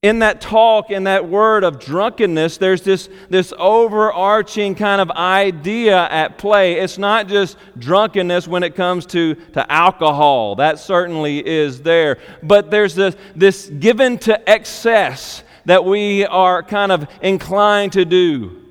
in 0.03 0.21
that 0.21 0.41
talk, 0.41 0.91
in 0.91 1.05
that 1.05 1.29
word 1.29 1.65
of 1.65 1.81
drunkenness, 1.81 2.59
there's 2.59 2.83
this, 2.83 3.09
this 3.29 3.53
overarching 3.59 4.75
kind 4.75 5.01
of 5.01 5.11
idea 5.11 6.07
at 6.09 6.39
play. 6.39 6.75
It's 6.75 6.99
not 6.99 7.29
just 7.29 7.57
drunkenness 7.79 8.47
when 8.47 8.63
it 8.63 8.75
comes 8.75 9.07
to, 9.07 9.35
to 9.35 9.73
alcohol, 9.73 10.57
that 10.57 10.79
certainly 10.79 11.45
is 11.45 11.83
there. 11.83 12.19
But 12.43 12.71
there's 12.71 12.95
this, 12.95 13.17
this 13.35 13.69
given 13.69 14.19
to 14.19 14.49
excess 14.49 15.43
that 15.65 15.85
we 15.85 16.25
are 16.27 16.63
kind 16.63 16.93
of 16.93 17.09
inclined 17.23 17.95
to 17.95 18.05
do. 18.05 18.63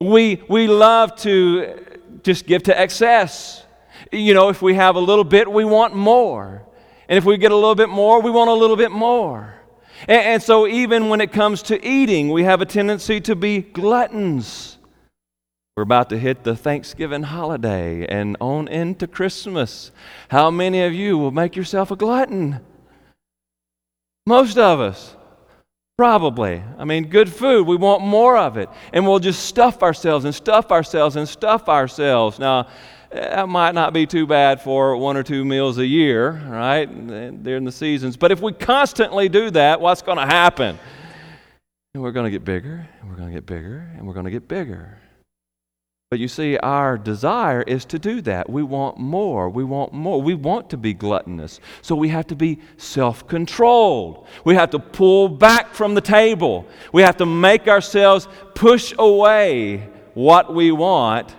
We, 0.00 0.42
we 0.48 0.68
love 0.68 1.16
to 1.22 1.82
just 2.22 2.46
give 2.46 2.64
to 2.64 2.78
excess. 2.78 3.64
You 4.12 4.34
know, 4.34 4.50
if 4.50 4.62
we 4.62 4.74
have 4.74 4.94
a 4.96 5.00
little 5.00 5.24
bit, 5.24 5.50
we 5.50 5.64
want 5.64 5.94
more. 5.94 6.62
And 7.08 7.16
if 7.16 7.24
we 7.24 7.38
get 7.38 7.50
a 7.50 7.56
little 7.56 7.74
bit 7.74 7.88
more, 7.88 8.20
we 8.20 8.30
want 8.30 8.50
a 8.50 8.54
little 8.54 8.76
bit 8.76 8.92
more. 8.92 9.55
And, 10.02 10.22
and 10.22 10.42
so, 10.42 10.66
even 10.66 11.08
when 11.08 11.20
it 11.20 11.32
comes 11.32 11.62
to 11.62 11.84
eating, 11.86 12.30
we 12.30 12.44
have 12.44 12.60
a 12.60 12.66
tendency 12.66 13.20
to 13.22 13.34
be 13.34 13.60
gluttons. 13.60 14.78
We're 15.76 15.82
about 15.82 16.08
to 16.08 16.18
hit 16.18 16.42
the 16.42 16.56
Thanksgiving 16.56 17.24
holiday 17.24 18.06
and 18.06 18.36
on 18.40 18.66
into 18.68 19.06
Christmas. 19.06 19.90
How 20.30 20.50
many 20.50 20.82
of 20.82 20.94
you 20.94 21.18
will 21.18 21.32
make 21.32 21.54
yourself 21.54 21.90
a 21.90 21.96
glutton? 21.96 22.60
Most 24.26 24.56
of 24.56 24.80
us. 24.80 25.14
Probably. 25.98 26.62
I 26.78 26.84
mean, 26.84 27.08
good 27.08 27.32
food, 27.32 27.66
we 27.66 27.76
want 27.76 28.02
more 28.02 28.36
of 28.36 28.58
it. 28.58 28.68
And 28.92 29.06
we'll 29.06 29.18
just 29.18 29.44
stuff 29.44 29.82
ourselves 29.82 30.24
and 30.24 30.34
stuff 30.34 30.70
ourselves 30.70 31.16
and 31.16 31.26
stuff 31.26 31.68
ourselves. 31.68 32.38
Now, 32.38 32.68
that 33.10 33.48
might 33.48 33.74
not 33.74 33.92
be 33.92 34.06
too 34.06 34.26
bad 34.26 34.60
for 34.60 34.96
one 34.96 35.16
or 35.16 35.22
two 35.22 35.44
meals 35.44 35.78
a 35.78 35.86
year, 35.86 36.30
right? 36.30 36.84
During 37.42 37.64
the 37.64 37.72
seasons. 37.72 38.16
But 38.16 38.32
if 38.32 38.40
we 38.40 38.52
constantly 38.52 39.28
do 39.28 39.50
that, 39.50 39.80
what's 39.80 40.02
going 40.02 40.18
to 40.18 40.26
happen? 40.26 40.78
And 41.94 42.02
we're 42.02 42.12
going 42.12 42.24
to 42.24 42.30
get 42.30 42.44
bigger, 42.44 42.86
and 43.00 43.08
we're 43.08 43.16
going 43.16 43.28
to 43.28 43.34
get 43.34 43.46
bigger, 43.46 43.90
and 43.96 44.06
we're 44.06 44.14
going 44.14 44.26
to 44.26 44.30
get 44.30 44.48
bigger. 44.48 44.98
But 46.10 46.20
you 46.20 46.28
see, 46.28 46.56
our 46.58 46.96
desire 46.96 47.62
is 47.62 47.84
to 47.86 47.98
do 47.98 48.20
that. 48.22 48.48
We 48.48 48.62
want 48.62 48.96
more. 48.96 49.50
We 49.50 49.64
want 49.64 49.92
more. 49.92 50.22
We 50.22 50.34
want 50.34 50.70
to 50.70 50.76
be 50.76 50.94
gluttonous. 50.94 51.58
So 51.82 51.96
we 51.96 52.10
have 52.10 52.28
to 52.28 52.36
be 52.36 52.60
self 52.76 53.26
controlled. 53.26 54.26
We 54.44 54.54
have 54.54 54.70
to 54.70 54.78
pull 54.78 55.28
back 55.28 55.74
from 55.74 55.94
the 55.94 56.00
table. 56.00 56.66
We 56.92 57.02
have 57.02 57.16
to 57.16 57.26
make 57.26 57.66
ourselves 57.66 58.28
push 58.54 58.94
away 58.98 59.88
what 60.14 60.54
we 60.54 60.70
want 60.70 61.34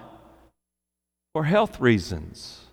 for 1.38 1.44
health 1.44 1.80
reasons. 1.80 2.66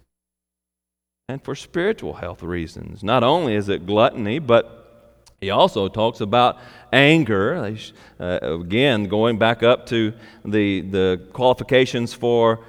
and 1.28 1.44
for 1.44 1.54
spiritual 1.54 2.14
health 2.14 2.42
reasons. 2.42 3.02
Not 3.02 3.22
only 3.22 3.54
is 3.54 3.68
it 3.68 3.84
gluttony, 3.84 4.38
but 4.38 5.28
he 5.38 5.50
also 5.50 5.86
talks 5.88 6.22
about 6.22 6.56
anger. 6.90 7.76
Uh, 8.18 8.38
again, 8.40 9.04
going 9.04 9.36
back 9.36 9.62
up 9.62 9.84
to 9.88 10.14
the, 10.46 10.80
the 10.80 11.20
qualifications 11.34 12.14
for, 12.14 12.64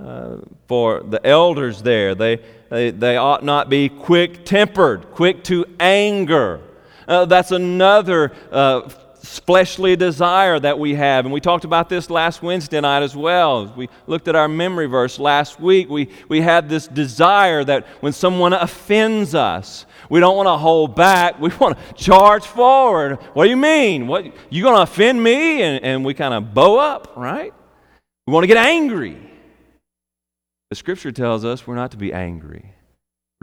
uh, 0.00 0.36
for 0.68 1.02
the 1.02 1.20
elders 1.26 1.82
there, 1.82 2.14
they, 2.14 2.38
they, 2.68 2.92
they 2.92 3.16
ought 3.16 3.42
not 3.42 3.68
be 3.68 3.88
quick 3.88 4.44
tempered, 4.44 5.10
quick 5.10 5.42
to 5.44 5.66
anger. 5.80 6.60
Uh, 7.08 7.24
that's 7.24 7.50
another 7.50 8.30
uh, 8.52 8.88
fleshly 9.22 9.96
desire 9.96 10.58
that 10.58 10.78
we 10.78 10.94
have. 10.94 11.24
And 11.24 11.32
we 11.32 11.40
talked 11.40 11.64
about 11.64 11.88
this 11.88 12.10
last 12.10 12.42
Wednesday 12.42 12.80
night 12.80 13.02
as 13.02 13.14
well. 13.14 13.72
We 13.76 13.88
looked 14.06 14.28
at 14.28 14.36
our 14.36 14.48
memory 14.48 14.86
verse 14.86 15.18
last 15.18 15.60
week. 15.60 15.88
We, 15.88 16.08
we 16.28 16.40
had 16.40 16.68
this 16.68 16.86
desire 16.86 17.62
that 17.64 17.86
when 18.00 18.12
someone 18.12 18.52
offends 18.52 19.34
us, 19.34 19.86
we 20.08 20.20
don't 20.20 20.36
want 20.36 20.46
to 20.46 20.56
hold 20.56 20.96
back. 20.96 21.38
We 21.40 21.50
want 21.60 21.78
to 21.78 21.94
charge 21.94 22.44
forward. 22.44 23.16
What 23.34 23.44
do 23.44 23.50
you 23.50 23.56
mean? 23.56 24.06
What 24.06 24.26
you 24.50 24.62
going 24.62 24.76
to 24.76 24.82
offend 24.82 25.22
me? 25.22 25.62
And, 25.62 25.84
and 25.84 26.04
we 26.04 26.14
kind 26.14 26.34
of 26.34 26.54
bow 26.54 26.78
up, 26.78 27.14
right? 27.16 27.52
We 28.26 28.32
want 28.32 28.44
to 28.44 28.48
get 28.48 28.56
angry. 28.56 29.18
The 30.70 30.76
scripture 30.76 31.12
tells 31.12 31.44
us 31.44 31.66
we're 31.66 31.74
not 31.74 31.90
to 31.90 31.96
be 31.96 32.12
angry 32.12 32.74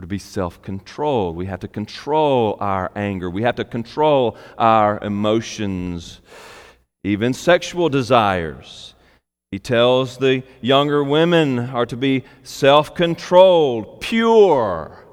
to 0.00 0.06
be 0.06 0.18
self 0.18 0.62
controlled. 0.62 1.34
We 1.34 1.46
have 1.46 1.60
to 1.60 1.68
control 1.68 2.56
our 2.60 2.90
anger. 2.94 3.28
We 3.28 3.42
have 3.42 3.56
to 3.56 3.64
control 3.64 4.36
our 4.56 5.02
emotions, 5.02 6.20
even 7.02 7.34
sexual 7.34 7.88
desires. 7.88 8.94
He 9.50 9.58
tells 9.58 10.18
the 10.18 10.44
younger 10.60 11.02
women 11.02 11.58
are 11.58 11.86
to 11.86 11.96
be 11.96 12.24
self 12.44 12.94
controlled, 12.94 14.00
pure. 14.00 15.04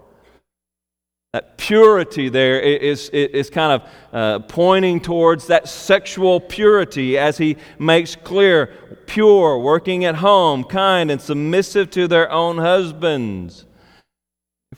That 1.34 1.58
purity 1.58 2.30
there 2.30 2.60
is, 2.60 3.10
is 3.10 3.50
kind 3.50 3.82
of 3.82 3.90
uh, 4.14 4.40
pointing 4.48 5.02
towards 5.02 5.48
that 5.48 5.68
sexual 5.68 6.40
purity 6.40 7.18
as 7.18 7.38
he 7.38 7.58
makes 7.80 8.16
clear 8.16 8.68
pure, 9.08 9.58
working 9.58 10.06
at 10.06 10.16
home, 10.16 10.64
kind, 10.64 11.10
and 11.10 11.20
submissive 11.20 11.90
to 11.92 12.08
their 12.08 12.32
own 12.32 12.60
husbands. 12.60 13.66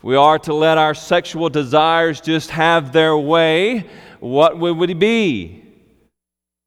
We 0.08 0.16
are 0.16 0.40
to 0.40 0.54
let 0.54 0.78
our 0.78 0.94
sexual 0.94 1.50
desires 1.50 2.22
just 2.22 2.50
have 2.52 2.94
their 2.94 3.18
way, 3.18 3.90
what 4.22 4.58
would 4.58 4.90
it 4.90 5.00
be? 5.00 5.66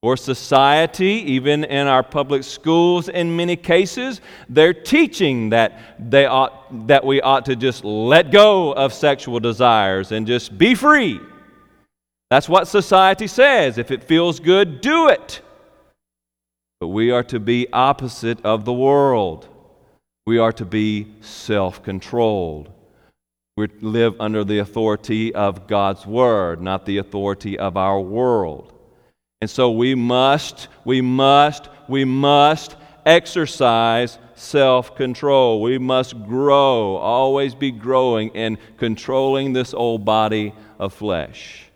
For 0.02 0.18
society, 0.18 1.24
even 1.32 1.64
in 1.64 1.86
our 1.86 2.02
public 2.02 2.44
schools, 2.44 3.08
in 3.08 3.34
many 3.34 3.56
cases, 3.56 4.20
they're 4.50 4.74
teaching 4.74 5.48
that, 5.48 5.96
they 6.10 6.26
ought, 6.26 6.86
that 6.86 7.02
we 7.02 7.22
ought 7.22 7.46
to 7.46 7.56
just 7.56 7.82
let 7.82 8.30
go 8.30 8.74
of 8.74 8.92
sexual 8.92 9.40
desires 9.40 10.12
and 10.12 10.26
just 10.26 10.58
be 10.58 10.74
free. 10.74 11.18
That's 12.28 12.46
what 12.46 12.68
society 12.68 13.26
says. 13.26 13.78
If 13.78 13.90
it 13.90 14.04
feels 14.04 14.38
good, 14.38 14.82
do 14.82 15.08
it. 15.08 15.40
But 16.78 16.88
we 16.88 17.10
are 17.10 17.24
to 17.24 17.40
be 17.40 17.68
opposite 17.72 18.44
of 18.44 18.66
the 18.66 18.74
world. 18.74 19.48
We 20.26 20.36
are 20.36 20.52
to 20.52 20.66
be 20.66 21.14
self 21.22 21.82
controlled. 21.82 22.70
We 23.60 23.68
live 23.82 24.18
under 24.18 24.42
the 24.42 24.60
authority 24.60 25.34
of 25.34 25.66
God's 25.66 26.06
Word, 26.06 26.62
not 26.62 26.86
the 26.86 26.96
authority 26.96 27.58
of 27.58 27.76
our 27.76 28.00
world. 28.00 28.72
And 29.42 29.50
so 29.50 29.70
we 29.70 29.94
must, 29.94 30.68
we 30.86 31.02
must, 31.02 31.68
we 31.86 32.06
must 32.06 32.76
exercise 33.04 34.16
self 34.34 34.96
control. 34.96 35.60
We 35.60 35.76
must 35.76 36.24
grow, 36.24 36.96
always 36.96 37.54
be 37.54 37.70
growing 37.70 38.34
and 38.34 38.56
controlling 38.78 39.52
this 39.52 39.74
old 39.74 40.06
body 40.06 40.54
of 40.78 40.94
flesh, 40.94 41.66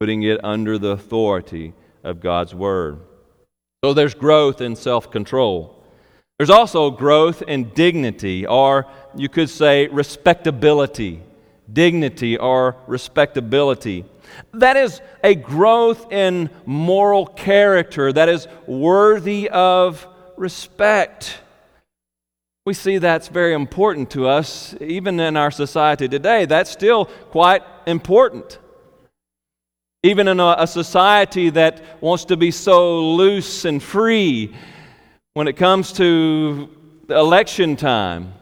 putting 0.00 0.22
it 0.22 0.42
under 0.42 0.78
the 0.78 0.92
authority 0.92 1.74
of 2.02 2.20
God's 2.20 2.54
Word. 2.54 3.00
So 3.84 3.92
there's 3.92 4.14
growth 4.14 4.62
in 4.62 4.76
self 4.76 5.10
control. 5.10 5.83
There's 6.38 6.50
also 6.50 6.90
growth 6.90 7.42
in 7.42 7.70
dignity, 7.70 8.46
or 8.46 8.86
you 9.14 9.28
could 9.28 9.48
say 9.48 9.86
respectability. 9.86 11.22
Dignity 11.72 12.36
or 12.36 12.76
respectability. 12.88 14.04
That 14.52 14.76
is 14.76 15.00
a 15.22 15.36
growth 15.36 16.12
in 16.12 16.50
moral 16.66 17.26
character 17.26 18.12
that 18.12 18.28
is 18.28 18.48
worthy 18.66 19.48
of 19.48 20.06
respect. 20.36 21.38
We 22.66 22.74
see 22.74 22.98
that's 22.98 23.28
very 23.28 23.54
important 23.54 24.10
to 24.10 24.26
us, 24.26 24.74
even 24.80 25.20
in 25.20 25.36
our 25.36 25.50
society 25.52 26.08
today. 26.08 26.46
That's 26.46 26.70
still 26.70 27.04
quite 27.04 27.62
important. 27.86 28.58
Even 30.02 30.28
in 30.28 30.40
a, 30.40 30.56
a 30.58 30.66
society 30.66 31.50
that 31.50 32.02
wants 32.02 32.24
to 32.26 32.36
be 32.36 32.50
so 32.50 33.00
loose 33.00 33.64
and 33.64 33.82
free, 33.82 34.54
when 35.34 35.48
it 35.48 35.56
comes 35.56 35.92
to 35.92 36.70
election 37.10 37.74
time, 37.74 38.32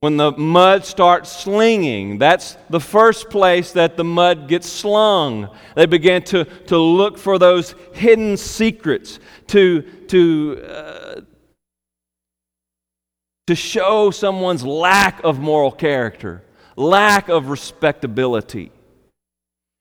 when 0.00 0.16
the 0.16 0.32
mud 0.32 0.84
starts 0.84 1.30
slinging, 1.30 2.18
that's 2.18 2.56
the 2.68 2.80
first 2.80 3.28
place 3.30 3.72
that 3.72 3.96
the 3.96 4.04
mud 4.04 4.48
gets 4.48 4.68
slung. 4.68 5.48
They 5.76 5.86
begin 5.86 6.22
to, 6.24 6.44
to 6.44 6.78
look 6.78 7.16
for 7.18 7.38
those 7.38 7.74
hidden 7.92 8.36
secrets, 8.36 9.18
to, 9.48 9.82
to, 10.08 10.62
uh, 10.66 11.20
to 13.46 13.54
show 13.54 14.10
someone's 14.10 14.64
lack 14.64 15.22
of 15.22 15.38
moral 15.38 15.72
character, 15.72 16.42
lack 16.76 17.28
of 17.28 17.48
respectability. 17.48 18.72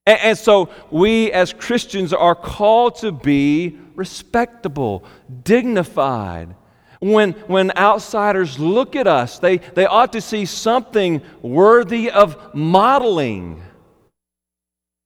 And, 0.06 0.20
and 0.20 0.38
so 0.38 0.70
we 0.92 1.32
as 1.32 1.54
Christians 1.54 2.14
are 2.14 2.36
called 2.36 2.96
to 2.98 3.14
be 3.14 3.78
respectable, 3.96 5.04
dignified. 5.44 6.56
When, 7.00 7.34
when 7.48 7.72
outsiders 7.78 8.60
look 8.60 8.96
at 8.96 9.08
us, 9.08 9.40
they, 9.40 9.58
they 9.58 9.86
ought 9.86 10.14
to 10.14 10.22
see 10.22 10.46
something 10.46 11.22
worthy 11.42 12.10
of 12.10 12.56
modeling. 12.56 13.62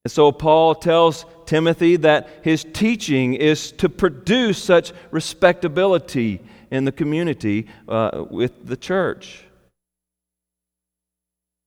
And 0.04 0.12
so 0.12 0.30
Paul 0.30 0.74
tells 0.76 1.26
Timothy 1.44 1.96
that 1.96 2.28
his 2.42 2.64
teaching 2.72 3.34
is 3.34 3.72
to 3.72 3.88
produce 3.88 4.62
such 4.62 4.92
respectability 5.10 6.40
in 6.70 6.84
the 6.84 6.92
community 6.92 7.66
uh, 7.88 8.24
with 8.30 8.66
the 8.66 8.76
church. 8.76 9.44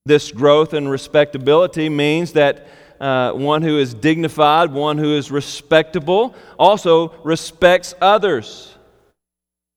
This 0.05 0.31
growth 0.31 0.73
and 0.73 0.89
respectability 0.89 1.89
means 1.89 2.33
that 2.33 2.67
uh, 3.01 3.33
one 3.33 3.61
who 3.61 3.77
is 3.77 3.93
dignified, 3.93 4.71
one 4.71 4.97
who 4.97 5.17
is 5.17 5.29
respectable, 5.29 6.33
also 6.57 7.09
respects 7.23 7.93
others. 7.99 8.73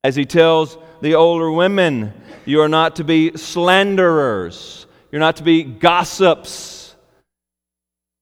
As 0.04 0.14
he 0.14 0.24
tells 0.24 0.78
the 1.00 1.14
older 1.14 1.50
women, 1.50 2.12
you 2.44 2.60
are 2.60 2.68
not 2.68 2.96
to 2.96 3.04
be 3.04 3.36
slanderers, 3.36 4.86
you're 5.10 5.20
not 5.20 5.36
to 5.36 5.42
be 5.42 5.64
gossips, 5.64 6.94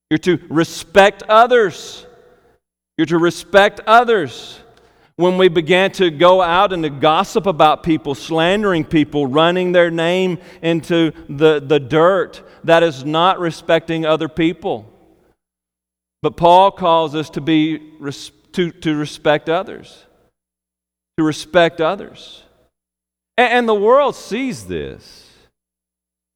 you're 0.09 0.19
to 0.19 0.39
respect 0.49 1.23
others. 1.25 2.07
You're 2.99 3.07
to 3.07 3.19
respect 3.19 3.81
others. 3.87 4.61
When 5.17 5.39
we 5.39 5.49
began 5.49 5.91
to 5.93 6.11
go 6.11 6.43
out 6.43 6.73
and 6.73 6.83
to 6.83 6.91
gossip 6.91 7.47
about 7.47 7.83
people, 7.83 8.15
slandering 8.15 8.85
people, 8.85 9.27
running 9.27 9.73
their 9.73 9.91
name 9.91 10.39
into 10.61 11.13
the, 11.29 11.61
the 11.61 11.81
dirt, 11.81 12.43
that 12.65 12.83
is 12.83 13.05
not 13.05 13.41
respecting 13.41 14.05
other 14.05 14.29
people. 14.29 14.92
But 16.23 16.37
Paul 16.37 16.71
calls 16.71 17.15
us 17.15 17.31
to 17.31 17.41
be 17.41 17.79
to, 18.53 18.71
to 18.71 18.97
respect 18.97 19.49
others. 19.49 20.05
To 21.19 21.25
respect 21.25 21.81
others. 21.81 22.45
And, 23.37 23.53
and 23.53 23.69
the 23.69 23.75
world 23.75 24.15
sees 24.15 24.67
this. 24.67 25.29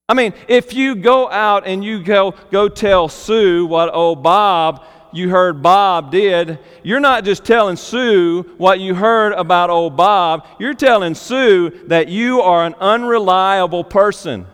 I 0.08 0.14
mean, 0.14 0.34
if 0.48 0.72
you 0.72 0.94
go 0.94 1.30
out 1.30 1.66
and 1.66 1.84
you 1.84 2.02
go, 2.02 2.34
go 2.50 2.68
tell 2.68 3.08
Sue 3.08 3.66
what 3.66 3.92
old 3.92 4.22
Bob 4.22 4.84
you 5.12 5.30
heard 5.30 5.62
Bob 5.62 6.10
did, 6.10 6.58
you're 6.82 7.00
not 7.00 7.24
just 7.24 7.44
telling 7.44 7.76
Sue 7.76 8.42
what 8.58 8.80
you 8.80 8.94
heard 8.94 9.32
about 9.32 9.70
old 9.70 9.96
Bob, 9.96 10.46
you're 10.60 10.74
telling 10.74 11.14
Sue 11.14 11.70
that 11.86 12.08
you 12.08 12.40
are 12.40 12.64
an 12.64 12.74
unreliable 12.74 13.82
person, 13.82 14.46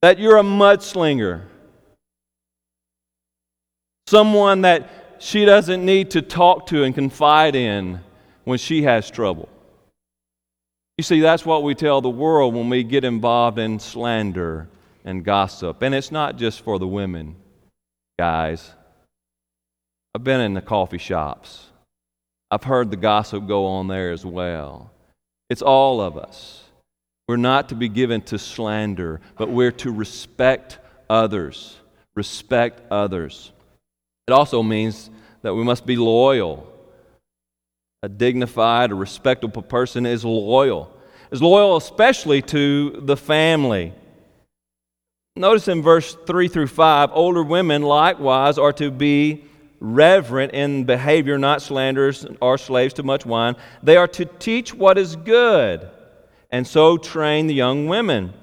that 0.00 0.18
you're 0.18 0.38
a 0.38 0.42
mudslinger, 0.42 1.42
someone 4.08 4.62
that 4.62 4.88
she 5.18 5.44
doesn't 5.44 5.84
need 5.84 6.12
to 6.12 6.22
talk 6.22 6.66
to 6.68 6.82
and 6.84 6.94
confide 6.94 7.54
in 7.54 8.00
when 8.44 8.58
she 8.58 8.82
has 8.82 9.10
trouble. 9.10 9.48
You 10.96 11.04
see, 11.04 11.20
that's 11.20 11.44
what 11.44 11.62
we 11.62 11.74
tell 11.74 12.00
the 12.00 12.08
world 12.08 12.54
when 12.54 12.70
we 12.70 12.82
get 12.84 13.04
involved 13.04 13.58
in 13.58 13.78
slander 13.78 14.68
and 15.04 15.24
gossip. 15.24 15.82
And 15.82 15.94
it's 15.94 16.10
not 16.10 16.36
just 16.36 16.62
for 16.62 16.78
the 16.78 16.86
women, 16.86 17.36
guys. 18.18 18.72
I've 20.14 20.24
been 20.24 20.40
in 20.40 20.54
the 20.54 20.62
coffee 20.62 20.98
shops, 20.98 21.66
I've 22.50 22.64
heard 22.64 22.90
the 22.90 22.96
gossip 22.96 23.46
go 23.46 23.66
on 23.66 23.88
there 23.88 24.10
as 24.10 24.24
well. 24.24 24.90
It's 25.50 25.62
all 25.62 26.00
of 26.00 26.16
us. 26.16 26.64
We're 27.28 27.36
not 27.36 27.68
to 27.68 27.74
be 27.74 27.90
given 27.90 28.22
to 28.22 28.38
slander, 28.38 29.20
but 29.36 29.50
we're 29.50 29.72
to 29.72 29.92
respect 29.92 30.78
others. 31.10 31.76
Respect 32.16 32.80
others. 32.90 33.52
It 34.28 34.32
also 34.32 34.62
means 34.62 35.08
that 35.40 35.54
we 35.54 35.64
must 35.64 35.86
be 35.86 35.96
loyal. 35.96 36.70
A 38.02 38.10
dignified, 38.10 38.92
a 38.92 38.94
respectable 38.94 39.62
person 39.62 40.04
is 40.04 40.22
loyal. 40.22 40.94
Is 41.30 41.40
loyal 41.40 41.78
especially 41.78 42.42
to 42.42 43.00
the 43.00 43.16
family. 43.16 43.94
Notice 45.34 45.68
in 45.68 45.80
verse 45.80 46.14
3 46.26 46.46
through 46.48 46.66
5, 46.66 47.08
older 47.14 47.42
women 47.42 47.80
likewise 47.80 48.58
are 48.58 48.74
to 48.74 48.90
be 48.90 49.44
reverent 49.80 50.52
in 50.52 50.84
behavior, 50.84 51.38
not 51.38 51.62
slanderers 51.62 52.26
or 52.42 52.58
slaves 52.58 52.92
to 52.94 53.02
much 53.02 53.24
wine. 53.24 53.56
They 53.82 53.96
are 53.96 54.08
to 54.08 54.26
teach 54.26 54.74
what 54.74 54.98
is 54.98 55.16
good 55.16 55.88
and 56.50 56.66
so 56.66 56.98
train 56.98 57.46
the 57.46 57.54
young 57.54 57.86
women 57.86 58.34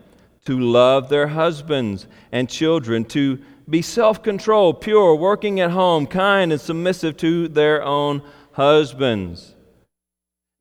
to 0.45 0.60
love 0.60 1.10
their 1.10 1.28
husbands 1.28 2.08
and 2.32 2.50
children, 2.50 3.06
to 3.06 3.39
be 3.69 3.82
self 3.82 4.21
controlled, 4.21 4.82
pure, 4.82 5.15
working 5.15 5.60
at 5.60 5.71
home, 5.71 6.08
kind, 6.08 6.51
and 6.51 6.62
submissive 6.62 7.17
to 7.17 7.47
their 7.47 7.84
own 7.84 8.21
husbands. 8.54 9.56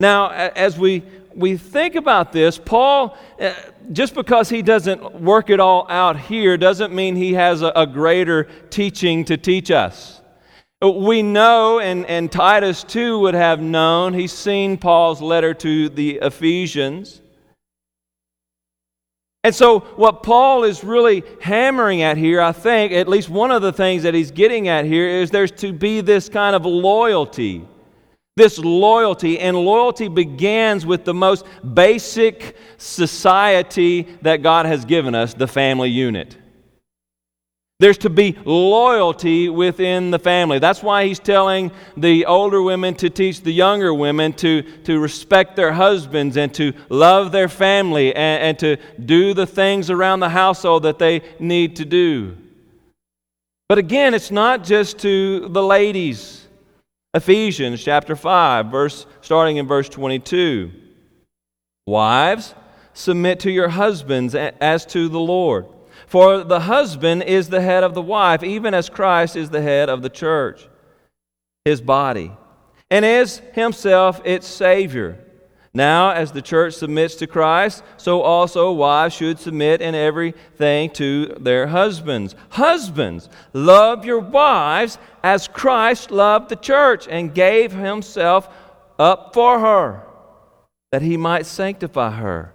Now, 0.01 0.31
as 0.31 0.79
we, 0.79 1.03
we 1.35 1.57
think 1.57 1.95
about 1.95 2.33
this, 2.33 2.59
Paul, 2.59 3.17
uh, 3.41 3.53
just 3.93 4.15
because 4.15 4.49
he 4.49 4.63
doesn't 4.63 5.21
work 5.21 5.51
it 5.51 5.61
all 5.61 5.87
out 5.89 6.19
here, 6.19 6.57
doesn't 6.57 6.93
mean 6.93 7.15
he 7.15 7.35
has 7.35 7.63
a, 7.63 7.73
a 7.77 7.87
greater 7.87 8.45
teaching 8.71 9.25
to 9.27 9.37
teach 9.37 9.71
us. 9.71 10.21
We 10.83 11.23
know, 11.23 11.81
and, 11.81 12.05
and 12.07 12.31
Titus 12.31 12.85
too 12.85 13.19
would 13.21 13.35
have 13.35 13.61
known, 13.61 14.13
he's 14.13 14.33
seen 14.33 14.77
Paul's 14.77 15.23
letter 15.23 15.55
to 15.55 15.89
the 15.89 16.19
Ephesians. 16.21 17.23
And 19.45 19.55
so, 19.55 19.81
what 19.97 20.23
Paul 20.23 20.65
is 20.65 20.83
really 20.83 21.23
hammering 21.39 22.01
at 22.01 22.17
here, 22.17 22.41
I 22.41 22.53
think, 22.53 22.93
at 22.93 23.07
least 23.07 23.29
one 23.29 23.51
of 23.51 23.61
the 23.61 23.75
things 23.75 24.03
that 24.05 24.15
he's 24.15 24.31
getting 24.31 24.69
at 24.69 24.87
here, 24.87 25.07
is 25.07 25.31
there's 25.31 25.51
to 25.53 25.71
be 25.71 26.01
this 26.01 26.31
kind 26.31 26.57
of 26.57 26.65
loyalty. 26.65 27.69
This 28.37 28.59
loyalty, 28.59 29.39
and 29.39 29.55
loyalty 29.55 30.09
begins 30.09 30.87
with 30.87 31.05
the 31.05 31.13
most 31.13 31.45
basic 31.75 32.57
society 32.79 34.09
that 34.23 34.43
God 34.43 34.65
has 34.65 34.87
given 34.87 35.15
us 35.15 35.35
the 35.35 35.47
family 35.47 35.91
unit. 35.91 36.39
There's 37.81 37.99
to 37.99 38.11
be 38.11 38.37
loyalty 38.45 39.49
within 39.49 40.13
the 40.13 40.19
family. 40.19 40.61
That's 40.61 40.83
why 40.83 41.07
he's 41.07 41.19
telling 41.19 41.73
the 41.97 42.27
older 42.27 42.63
women 42.63 42.95
to 42.97 43.11
teach 43.11 43.41
the 43.41 43.53
younger 43.53 43.93
women 43.93 44.33
to, 44.35 44.63
to 44.85 45.01
respect 45.01 45.57
their 45.57 45.73
husbands 45.73 46.37
and 46.37 46.55
to 46.55 46.73
love 46.89 47.33
their 47.33 47.49
family 47.49 48.15
and, 48.15 48.43
and 48.43 48.59
to 48.61 48.77
do 49.05 49.35
the 49.35 49.47
things 49.47 49.91
around 49.91 50.21
the 50.21 50.29
household 50.29 50.85
that 50.85 51.01
they 51.01 51.23
need 51.41 51.77
to 51.77 51.85
do. 51.85 52.37
But 53.69 53.79
again, 53.79 54.15
it's 54.15 54.31
not 54.31 54.63
just 54.63 55.01
to 55.01 55.49
the 55.49 55.63
ladies. 55.63 56.47
Ephesians 57.13 57.83
chapter 57.83 58.15
5, 58.15 58.67
verse, 58.67 59.07
starting 59.21 59.57
in 59.57 59.67
verse 59.67 59.89
22. 59.89 60.71
Wives, 61.87 62.55
submit 62.93 63.41
to 63.41 63.51
your 63.51 63.69
husbands 63.69 64.35
as 64.37 64.87
to 64.87 65.09
the 65.09 65.19
Lord. 65.19 65.67
For 66.07 66.45
the 66.45 66.61
husband 66.61 67.23
is 67.25 67.49
the 67.49 67.61
head 67.61 67.85
of 67.85 67.95
the 67.95 68.03
wife, 68.03 68.43
even 68.43 68.75
as 68.75 68.89
Christ 68.89 69.37
is 69.37 69.51
the 69.51 69.63
head 69.63 69.89
of 69.89 70.03
the 70.03 70.11
church, 70.11 70.69
his 71.65 71.81
body, 71.81 72.33
and 72.91 73.05
is 73.05 73.39
himself 73.53 74.21
its 74.25 74.47
Savior. 74.47 75.19
Now, 75.77 76.11
as 76.11 76.31
the 76.31 76.43
church 76.43 76.75
submits 76.75 77.17
to 77.17 77.27
Christ, 77.27 77.83
so 77.97 78.23
also 78.23 78.71
wives 78.71 79.15
should 79.15 79.41
submit 79.41 79.81
in 79.81 79.97
everything 79.97 80.91
to 80.91 81.35
their 81.41 81.67
husbands. 81.67 82.37
Husbands, 82.51 83.29
love 83.53 84.05
your 84.05 84.21
wives 84.21 84.99
as 85.25 85.49
Christ 85.49 86.13
loved 86.13 86.49
the 86.49 86.57
church 86.57 87.09
and 87.09 87.35
gave 87.35 87.73
himself 87.73 88.49
up 89.01 89.35
for 89.35 89.59
her, 89.59 90.07
that 90.93 91.03
he 91.03 91.17
might 91.17 91.45
sanctify 91.45 92.13
her 92.13 92.54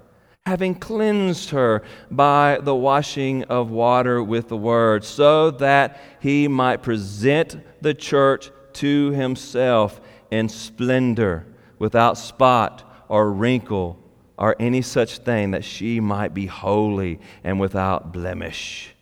having 0.50 0.74
cleansed 0.74 1.52
her 1.52 1.84
by 2.10 2.58
the 2.64 2.74
washing 2.74 3.44
of 3.44 3.70
water 3.70 4.22
with 4.24 4.50
the 4.50 4.58
word, 4.58 5.04
so 5.04 5.52
that 5.52 6.02
he 6.20 6.48
might 6.48 6.82
present 6.82 7.56
the 7.84 7.94
church 7.94 8.50
to 8.74 9.12
himself 9.12 10.02
in 10.32 10.50
splendor, 10.50 11.46
without 11.78 12.18
spot 12.18 13.06
or 13.08 13.32
wrinkle 13.32 13.96
or 14.40 14.56
any 14.60 14.82
such 14.82 15.20
thing, 15.20 15.52
that 15.52 15.64
she 15.64 16.00
might 16.00 16.34
be 16.34 16.48
holy 16.48 17.20
and 17.44 17.60
without 17.60 18.12
blemish. 18.12 18.96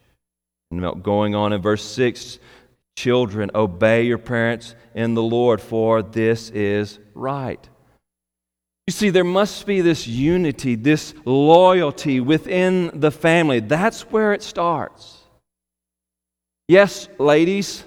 Going 1.01 1.33
on 1.33 1.53
in 1.53 1.62
verse 1.62 1.83
6 1.83 2.39
Children, 2.97 3.51
obey 3.55 4.03
your 4.03 4.17
parents 4.17 4.75
in 4.95 5.13
the 5.13 5.23
Lord, 5.23 5.62
for 5.62 6.01
this 6.01 6.49
is 6.49 6.99
right. 7.13 7.69
You 8.88 8.93
see, 8.93 9.10
there 9.10 9.26
must 9.26 9.65
be 9.65 9.82
this 9.82 10.08
unity, 10.08 10.76
this 10.76 11.13
loyalty 11.26 12.21
within 12.21 12.89
the 12.93 13.12
family. 13.12 13.60
That's 13.60 14.04
where 14.04 14.32
it 14.32 14.41
starts. 14.41 15.17
Yes, 16.69 17.10
ladies, 17.19 17.84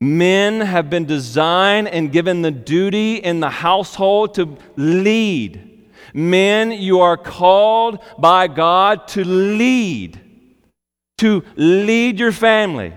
men 0.00 0.60
have 0.60 0.90
been 0.90 1.04
designed 1.04 1.86
and 1.88 2.10
given 2.10 2.42
the 2.42 2.50
duty 2.50 3.16
in 3.16 3.38
the 3.38 3.50
household 3.50 4.34
to 4.34 4.56
lead. 4.76 5.88
Men, 6.12 6.72
you 6.72 7.00
are 7.00 7.16
called 7.16 8.00
by 8.18 8.48
God 8.48 9.06
to 9.08 9.24
lead, 9.24 10.20
to 11.18 11.44
lead 11.54 12.18
your 12.18 12.32
family. 12.32 12.92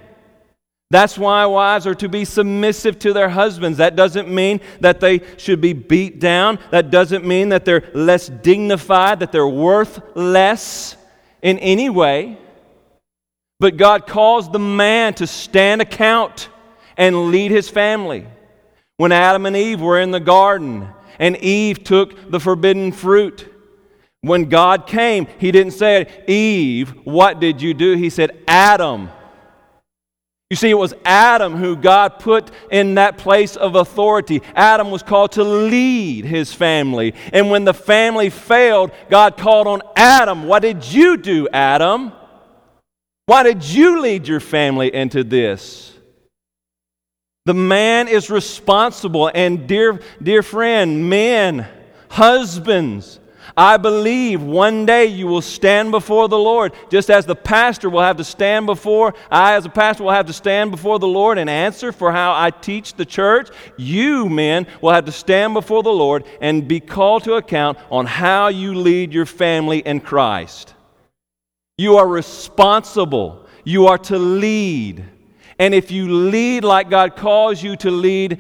That's 0.91 1.17
why 1.17 1.45
wives 1.45 1.87
are 1.87 1.95
to 1.95 2.09
be 2.09 2.25
submissive 2.25 2.99
to 2.99 3.13
their 3.13 3.29
husbands. 3.29 3.77
That 3.77 3.95
doesn't 3.95 4.27
mean 4.27 4.59
that 4.81 4.99
they 4.99 5.21
should 5.37 5.61
be 5.61 5.71
beat 5.71 6.19
down. 6.19 6.59
That 6.69 6.91
doesn't 6.91 7.25
mean 7.25 7.47
that 7.49 7.63
they're 7.63 7.89
less 7.93 8.27
dignified, 8.27 9.21
that 9.21 9.31
they're 9.31 9.47
worth 9.47 10.01
less 10.15 10.97
in 11.41 11.59
any 11.59 11.89
way. 11.89 12.37
But 13.61 13.77
God 13.77 14.05
calls 14.05 14.51
the 14.51 14.59
man 14.59 15.13
to 15.13 15.27
stand 15.27 15.81
account 15.81 16.49
and 16.97 17.31
lead 17.31 17.51
his 17.51 17.69
family. 17.69 18.27
When 18.97 19.13
Adam 19.13 19.45
and 19.45 19.55
Eve 19.55 19.79
were 19.79 20.01
in 20.01 20.11
the 20.11 20.19
garden 20.19 20.89
and 21.17 21.37
Eve 21.37 21.85
took 21.85 22.29
the 22.29 22.39
forbidden 22.41 22.91
fruit, 22.91 23.47
when 24.19 24.49
God 24.49 24.87
came, 24.87 25.25
he 25.39 25.53
didn't 25.53 25.71
say, 25.71 26.07
Eve, 26.27 26.89
what 27.05 27.39
did 27.39 27.61
you 27.61 27.73
do? 27.73 27.95
He 27.95 28.09
said, 28.09 28.37
Adam, 28.45 29.09
you 30.51 30.57
see, 30.57 30.69
it 30.69 30.77
was 30.77 30.93
Adam 31.05 31.55
who 31.55 31.77
God 31.77 32.19
put 32.19 32.51
in 32.69 32.95
that 32.95 33.17
place 33.17 33.55
of 33.55 33.75
authority. 33.75 34.41
Adam 34.53 34.91
was 34.91 35.01
called 35.01 35.31
to 35.31 35.45
lead 35.45 36.25
his 36.25 36.53
family. 36.53 37.15
And 37.31 37.49
when 37.49 37.63
the 37.63 37.73
family 37.73 38.29
failed, 38.29 38.91
God 39.09 39.37
called 39.37 39.65
on 39.65 39.81
Adam. 39.95 40.47
What 40.47 40.59
did 40.59 40.83
you 40.83 41.15
do, 41.15 41.47
Adam? 41.53 42.11
Why 43.27 43.43
did 43.43 43.63
you 43.63 44.01
lead 44.01 44.27
your 44.27 44.41
family 44.41 44.93
into 44.93 45.23
this? 45.23 45.93
The 47.45 47.53
man 47.53 48.09
is 48.09 48.29
responsible. 48.29 49.31
And, 49.33 49.69
dear, 49.69 50.01
dear 50.21 50.43
friend, 50.43 51.09
men, 51.09 51.65
husbands, 52.09 53.20
I 53.55 53.77
believe 53.77 54.41
one 54.41 54.85
day 54.85 55.05
you 55.05 55.27
will 55.27 55.41
stand 55.41 55.91
before 55.91 56.27
the 56.27 56.37
Lord, 56.37 56.73
just 56.89 57.09
as 57.09 57.25
the 57.25 57.35
pastor 57.35 57.89
will 57.89 58.01
have 58.01 58.17
to 58.17 58.23
stand 58.23 58.65
before, 58.65 59.13
I 59.29 59.55
as 59.55 59.65
a 59.65 59.69
pastor 59.69 60.03
will 60.03 60.11
have 60.11 60.27
to 60.27 60.33
stand 60.33 60.71
before 60.71 60.99
the 60.99 61.07
Lord 61.07 61.37
and 61.37 61.49
answer 61.49 61.91
for 61.91 62.11
how 62.11 62.33
I 62.33 62.51
teach 62.51 62.93
the 62.93 63.05
church. 63.05 63.49
You, 63.77 64.29
men, 64.29 64.67
will 64.81 64.93
have 64.93 65.05
to 65.05 65.11
stand 65.11 65.53
before 65.53 65.83
the 65.83 65.91
Lord 65.91 66.25
and 66.39 66.67
be 66.67 66.79
called 66.79 67.23
to 67.25 67.33
account 67.33 67.77
on 67.89 68.05
how 68.05 68.47
you 68.47 68.75
lead 68.75 69.13
your 69.13 69.25
family 69.25 69.79
in 69.79 69.99
Christ. 69.99 70.73
You 71.77 71.97
are 71.97 72.07
responsible, 72.07 73.47
you 73.63 73.87
are 73.87 73.97
to 73.97 74.17
lead. 74.17 75.03
And 75.57 75.73
if 75.73 75.91
you 75.91 76.11
lead 76.11 76.63
like 76.63 76.89
God 76.89 77.15
calls 77.15 77.61
you 77.61 77.75
to 77.77 77.91
lead, 77.91 78.39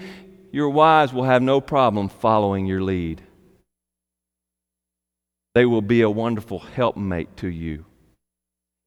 your 0.51 0.69
wives 0.69 1.13
will 1.13 1.23
have 1.23 1.41
no 1.41 1.61
problem 1.61 2.09
following 2.09 2.65
your 2.65 2.81
lead. 2.81 3.21
They 5.53 5.65
will 5.65 5.81
be 5.81 6.01
a 6.01 6.09
wonderful 6.09 6.59
helpmate 6.59 7.37
to 7.37 7.47
you. 7.47 7.85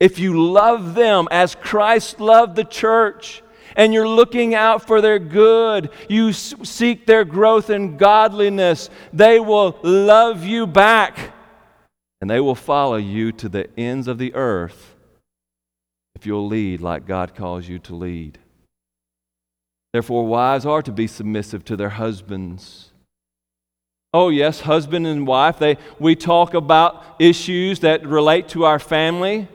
If 0.01 0.19
you 0.19 0.51
love 0.51 0.95
them 0.95 1.29
as 1.31 1.55
Christ 1.55 2.21
loved 2.21 2.57
the 2.57 2.65
church, 2.65 3.43
and 3.77 3.93
you're 3.93 4.09
looking 4.09 4.55
out 4.55 4.87
for 4.87 5.01
their 5.01 5.19
good, 5.19 5.91
you 6.09 6.33
seek 6.33 7.07
their 7.07 7.25
growth 7.25 7.71
in 7.71 7.97
godliness, 7.97 8.91
they 9.13 9.41
will 9.41 9.79
love 9.83 10.45
you 10.45 10.67
back 10.67 11.33
and 12.21 12.31
they 12.31 12.41
will 12.41 12.55
follow 12.55 12.97
you 12.97 13.33
to 13.33 13.51
the 13.51 13.69
ends 13.79 14.09
of 14.09 14.17
the 14.17 14.35
earth 14.35 14.97
if 16.15 16.25
you'll 16.25 16.47
lead 16.47 16.81
like 16.81 17.07
God 17.07 17.35
calls 17.35 17.69
you 17.69 17.79
to 17.81 17.95
lead. 17.95 18.39
Therefore, 19.93 20.27
wives 20.27 20.65
are 20.65 20.81
to 20.83 20.91
be 20.91 21.07
submissive 21.07 21.65
to 21.67 21.77
their 21.77 21.91
husbands 21.91 22.93
Oh, 24.15 24.29
yes, 24.29 24.61
husband 24.61 25.09
and 25.09 25.27
wife. 25.27 25.59
They, 25.59 25.77
we 25.99 26.15
talk 26.15 26.55
about 26.55 27.05
issues 27.19 27.81
that 27.81 28.07
relate 28.07 28.49
to 28.51 28.65
our 28.65 28.79
family. 28.79 29.49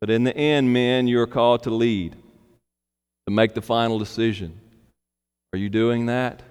But 0.00 0.08
in 0.08 0.24
the 0.24 0.34
end, 0.34 0.72
men, 0.72 1.06
you're 1.06 1.26
called 1.26 1.64
to 1.64 1.70
lead, 1.70 2.16
to 3.26 3.34
make 3.34 3.52
the 3.52 3.60
final 3.60 3.98
decision. 3.98 4.58
Are 5.52 5.58
you 5.58 5.68
doing 5.68 6.06
that? 6.06 6.42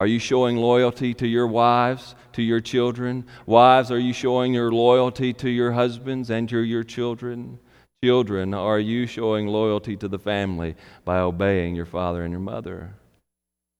Are 0.00 0.06
you 0.06 0.18
showing 0.18 0.56
loyalty 0.56 1.12
to 1.12 1.26
your 1.26 1.46
wives, 1.46 2.14
to 2.32 2.42
your 2.42 2.60
children? 2.60 3.26
Wives, 3.44 3.90
are 3.90 3.98
you 3.98 4.14
showing 4.14 4.54
your 4.54 4.72
loyalty 4.72 5.34
to 5.34 5.50
your 5.50 5.72
husbands 5.72 6.30
and 6.30 6.48
to 6.48 6.60
your 6.60 6.84
children? 6.84 7.58
Children, 8.02 8.54
are 8.54 8.78
you 8.78 9.06
showing 9.06 9.46
loyalty 9.46 9.94
to 9.96 10.08
the 10.08 10.18
family 10.18 10.74
by 11.04 11.18
obeying 11.18 11.74
your 11.74 11.86
father 11.86 12.22
and 12.22 12.32
your 12.32 12.40
mother? 12.40 12.94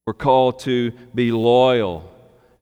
We're 0.07 0.13
called 0.13 0.59
to 0.61 0.93
be 1.15 1.33
loyal, 1.33 2.11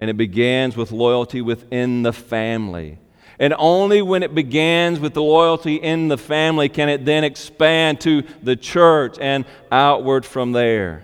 and 0.01 0.09
it 0.09 0.17
begins 0.17 0.77
with 0.77 0.93
loyalty 0.93 1.41
within 1.41 2.03
the 2.03 2.13
family. 2.13 2.99
And 3.39 3.53
only 3.59 4.03
when 4.03 4.23
it 4.23 4.35
begins 4.35 5.01
with 5.01 5.15
the 5.15 5.23
loyalty 5.23 5.75
in 5.75 6.07
the 6.07 6.19
family 6.19 6.69
can 6.69 6.89
it 6.89 7.05
then 7.05 7.25
expand 7.25 8.01
to 8.03 8.23
the 8.43 8.55
church 8.55 9.17
and 9.21 9.45
outward 9.73 10.25
from 10.25 10.53
there. 10.53 11.03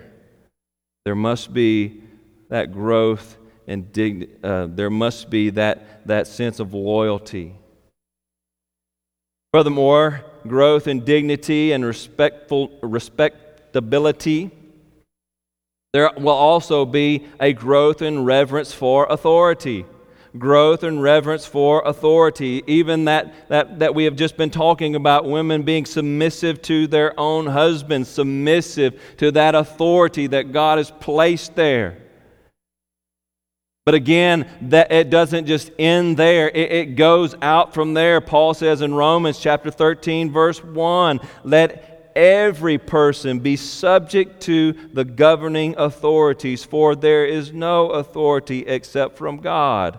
There 1.03 1.15
must 1.15 1.53
be 1.53 2.03
that 2.47 2.71
growth 2.71 3.37
and 3.67 3.91
dig- 3.91 4.29
uh, 4.41 4.67
there 4.69 4.89
must 4.89 5.29
be 5.29 5.49
that, 5.51 6.07
that 6.07 6.27
sense 6.27 6.61
of 6.61 6.73
loyalty. 6.73 7.55
Furthermore, 9.53 10.23
growth 10.47 10.87
in 10.87 11.03
dignity 11.03 11.73
and 11.73 11.83
respectful 11.83 12.71
respectability 12.81 14.51
there 15.91 16.11
will 16.17 16.29
also 16.29 16.85
be 16.85 17.25
a 17.39 17.51
growth 17.51 18.01
in 18.01 18.23
reverence 18.23 18.73
for 18.73 19.07
authority. 19.09 19.85
Growth 20.37 20.83
and 20.83 21.01
reverence 21.01 21.47
for 21.47 21.81
authority. 21.81 22.63
Even 22.67 23.05
that, 23.05 23.49
that, 23.49 23.79
that 23.79 23.95
we 23.95 24.03
have 24.03 24.15
just 24.15 24.37
been 24.37 24.51
talking 24.51 24.95
about 24.95 25.25
women 25.25 25.63
being 25.63 25.85
submissive 25.85 26.61
to 26.63 26.85
their 26.85 27.19
own 27.19 27.47
husbands, 27.47 28.09
submissive 28.09 29.01
to 29.17 29.31
that 29.31 29.55
authority 29.55 30.27
that 30.27 30.51
God 30.51 30.77
has 30.77 30.91
placed 30.91 31.55
there. 31.55 31.97
But 33.85 33.95
again, 33.95 34.47
that 34.69 34.91
it 34.91 35.09
doesn't 35.09 35.47
just 35.47 35.71
end 35.79 36.17
there. 36.17 36.47
It, 36.49 36.71
it, 36.71 36.95
goes 36.95 37.33
out 37.41 37.73
from 37.73 37.95
there. 37.95 38.21
Paul 38.21 38.53
says 38.53 38.83
in 38.83 38.93
Romans 38.93 39.39
chapter 39.39 39.71
13, 39.71 40.31
verse 40.31 40.63
1, 40.63 41.19
let 41.43 41.98
every 42.19 42.77
person 42.77 43.39
be 43.39 43.55
subject 43.55 44.41
to 44.41 44.73
the 44.91 45.05
governing 45.05 45.73
authorities, 45.77 46.65
for 46.65 46.93
there 46.93 47.25
is 47.25 47.53
no 47.53 47.91
authority 47.91 48.67
except 48.67 49.17
from 49.17 49.37
God. 49.37 49.97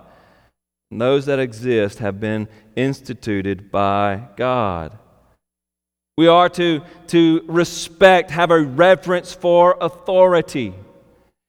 And 0.91 1.01
those 1.01 1.25
that 1.27 1.39
exist 1.39 1.99
have 2.01 2.21
been 2.21 2.47
instituted 2.77 3.71
by 3.71 4.29
God. 4.37 4.99
We 6.19 6.29
are 6.29 6.51
to, 6.51 6.83
to 7.07 7.43
respect, 7.47 8.31
have 8.33 8.51
a 8.51 8.61
reverence 8.61 9.33
for 9.33 9.79
authority. 9.81 10.75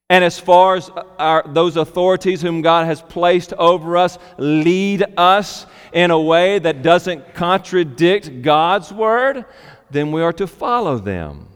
And 0.10 0.24
as 0.24 0.40
far 0.40 0.78
as 0.78 0.90
our, 1.20 1.44
those 1.46 1.76
authorities 1.76 2.42
whom 2.42 2.62
God 2.62 2.86
has 2.86 3.02
placed 3.02 3.52
over 3.54 3.98
us 3.98 4.18
lead 4.38 5.04
us 5.18 5.66
in 5.92 6.12
a 6.12 6.22
way 6.22 6.60
that 6.60 6.82
doesn't 6.82 7.34
contradict 7.34 8.42
God's 8.42 8.94
word, 8.94 9.44
then 9.92 10.12
we 10.12 10.22
are 10.22 10.34
to 10.34 10.48
follow 10.48 10.98
them. 10.98 11.48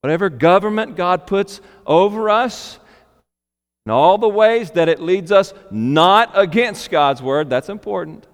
Whatever 0.00 0.30
government 0.30 0.96
God 0.96 1.26
puts 1.26 1.60
over 1.86 2.30
us, 2.30 2.78
in 3.86 3.92
all 3.92 4.18
the 4.18 4.28
ways 4.28 4.72
that 4.72 4.88
it 4.88 5.00
leads 5.00 5.32
us 5.32 5.54
not 5.70 6.30
against 6.34 6.90
God's 6.90 7.22
word, 7.22 7.48
that's 7.48 7.68
important. 7.68 8.26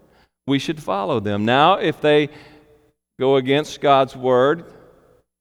We 0.46 0.58
should 0.58 0.82
follow 0.82 1.20
them. 1.20 1.44
Now, 1.44 1.74
if 1.74 2.00
they 2.00 2.28
go 3.20 3.36
against 3.36 3.80
God's 3.80 4.16
word, 4.16 4.64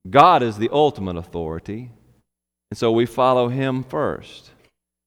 God 0.10 0.44
is 0.44 0.58
the 0.58 0.70
ultimate 0.72 1.18
authority. 1.18 1.89
And 2.72 2.78
so 2.78 2.92
we 2.92 3.06
follow 3.06 3.50
Him 3.50 3.84
first. 3.84 4.52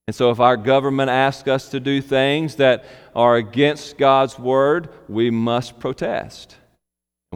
And 0.06 0.14
so 0.14 0.30
if 0.30 0.40
our 0.40 0.56
government 0.56 1.11
asks 1.11 1.48
us 1.48 1.68
to 1.70 1.80
do 1.80 2.00
things 2.00 2.56
that 2.56 2.85
are 3.14 3.37
against 3.37 3.98
God's 3.98 4.38
word, 4.38 4.88
we 5.09 5.30
must 5.30 5.80
protest 5.80 6.56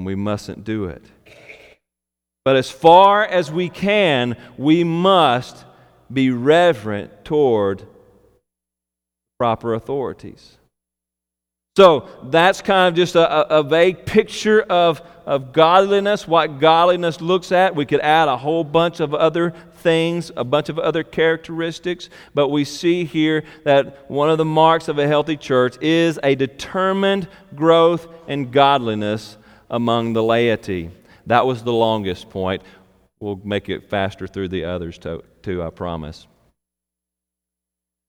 and 0.00 0.06
we 0.06 0.14
mustn't 0.14 0.64
do 0.64 0.86
it. 0.86 1.04
But 2.42 2.56
as 2.56 2.70
far 2.70 3.22
as 3.22 3.52
we 3.52 3.68
can, 3.68 4.34
we 4.56 4.82
must 4.82 5.66
be 6.10 6.30
reverent 6.30 7.22
toward 7.22 7.86
proper 9.38 9.74
authorities. 9.74 10.56
So 11.76 12.08
that's 12.24 12.62
kind 12.62 12.88
of 12.88 12.94
just 12.94 13.14
a, 13.14 13.58
a, 13.58 13.62
vague 13.62 14.06
picture 14.06 14.62
of, 14.62 15.02
of 15.26 15.52
godliness, 15.52 16.26
what 16.26 16.58
godliness 16.58 17.20
looks 17.20 17.52
at. 17.52 17.76
We 17.76 17.84
could 17.84 18.00
add 18.00 18.28
a 18.28 18.38
whole 18.38 18.64
bunch 18.64 19.00
of 19.00 19.14
other 19.14 19.52
things, 19.76 20.32
a 20.34 20.44
bunch 20.44 20.70
of 20.70 20.78
other 20.78 21.04
characteristics, 21.04 22.08
but 22.34 22.48
we 22.48 22.64
see 22.64 23.04
here 23.04 23.44
that 23.64 24.10
one 24.10 24.30
of 24.30 24.38
the 24.38 24.46
marks 24.46 24.88
of 24.88 24.98
a 24.98 25.06
healthy 25.06 25.36
church 25.36 25.76
is 25.82 26.18
a 26.22 26.34
determined 26.34 27.28
growth 27.54 28.08
in 28.26 28.50
godliness 28.50 29.36
among 29.70 30.12
the 30.12 30.22
laity. 30.22 30.90
That 31.26 31.46
was 31.46 31.62
the 31.62 31.72
longest 31.72 32.28
point. 32.30 32.62
We'll 33.20 33.40
make 33.44 33.68
it 33.68 33.88
faster 33.88 34.26
through 34.26 34.48
the 34.48 34.64
others, 34.64 34.98
too, 35.42 35.62
I 35.62 35.70
promise. 35.70 36.26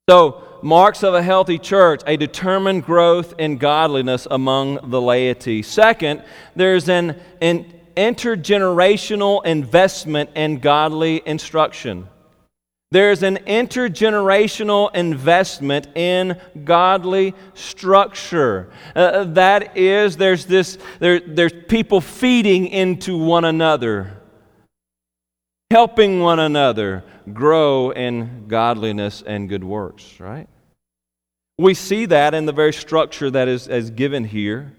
So, 0.10 0.44
marks 0.62 1.04
of 1.04 1.14
a 1.14 1.22
healthy 1.22 1.60
church, 1.60 2.02
a 2.08 2.18
determined 2.18 2.86
growth 2.86 3.36
in 3.38 3.58
godliness 3.58 4.28
among 4.30 4.90
the 4.90 5.02
laity. 5.02 5.62
Second, 5.62 6.24
there's 6.56 6.90
an, 6.90 7.20
an 7.42 7.72
intergenerational 7.96 9.46
investment 9.46 10.32
in 10.36 10.60
godly 10.60 11.22
instruction. 11.26 12.08
There's 12.92 13.24
an 13.24 13.38
intergenerational 13.48 14.94
investment 14.94 15.88
in 15.96 16.38
godly 16.66 17.34
structure. 17.54 18.70
Uh, 18.94 19.24
that 19.24 19.78
is, 19.78 20.18
there's 20.18 20.46
this, 20.46 20.78
there, 21.00 21.22
there's 21.22 21.54
people 21.70 22.02
feeding 22.02 22.68
into 22.68 23.18
one 23.18 23.46
another, 23.46 24.18
helping 25.72 26.20
one 26.20 26.40
another 26.40 27.06
grow 27.32 27.92
in 27.92 28.50
godliness 28.50 29.24
and 29.26 29.48
good 29.48 29.64
works, 29.64 30.20
right? 30.20 30.50
We 31.58 31.76
see 31.76 32.08
that 32.08 32.34
in 32.34 32.46
the 32.46 32.52
very 32.52 32.74
structure 32.74 33.32
that 33.32 33.48
is, 33.48 33.70
is 33.70 33.90
given 33.90 34.26
here. 34.26 34.76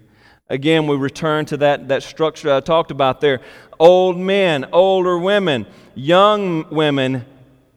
Again, 0.49 0.85
we 0.85 0.97
return 0.97 1.45
to 1.45 1.57
that, 1.57 1.87
that 1.87 2.03
structure 2.03 2.53
I 2.53 2.59
talked 2.59 2.91
about 2.91 3.21
there. 3.21 3.41
Old 3.79 4.17
men, 4.17 4.67
older 4.71 5.17
women, 5.17 5.65
young 5.95 6.69
women, 6.69 7.25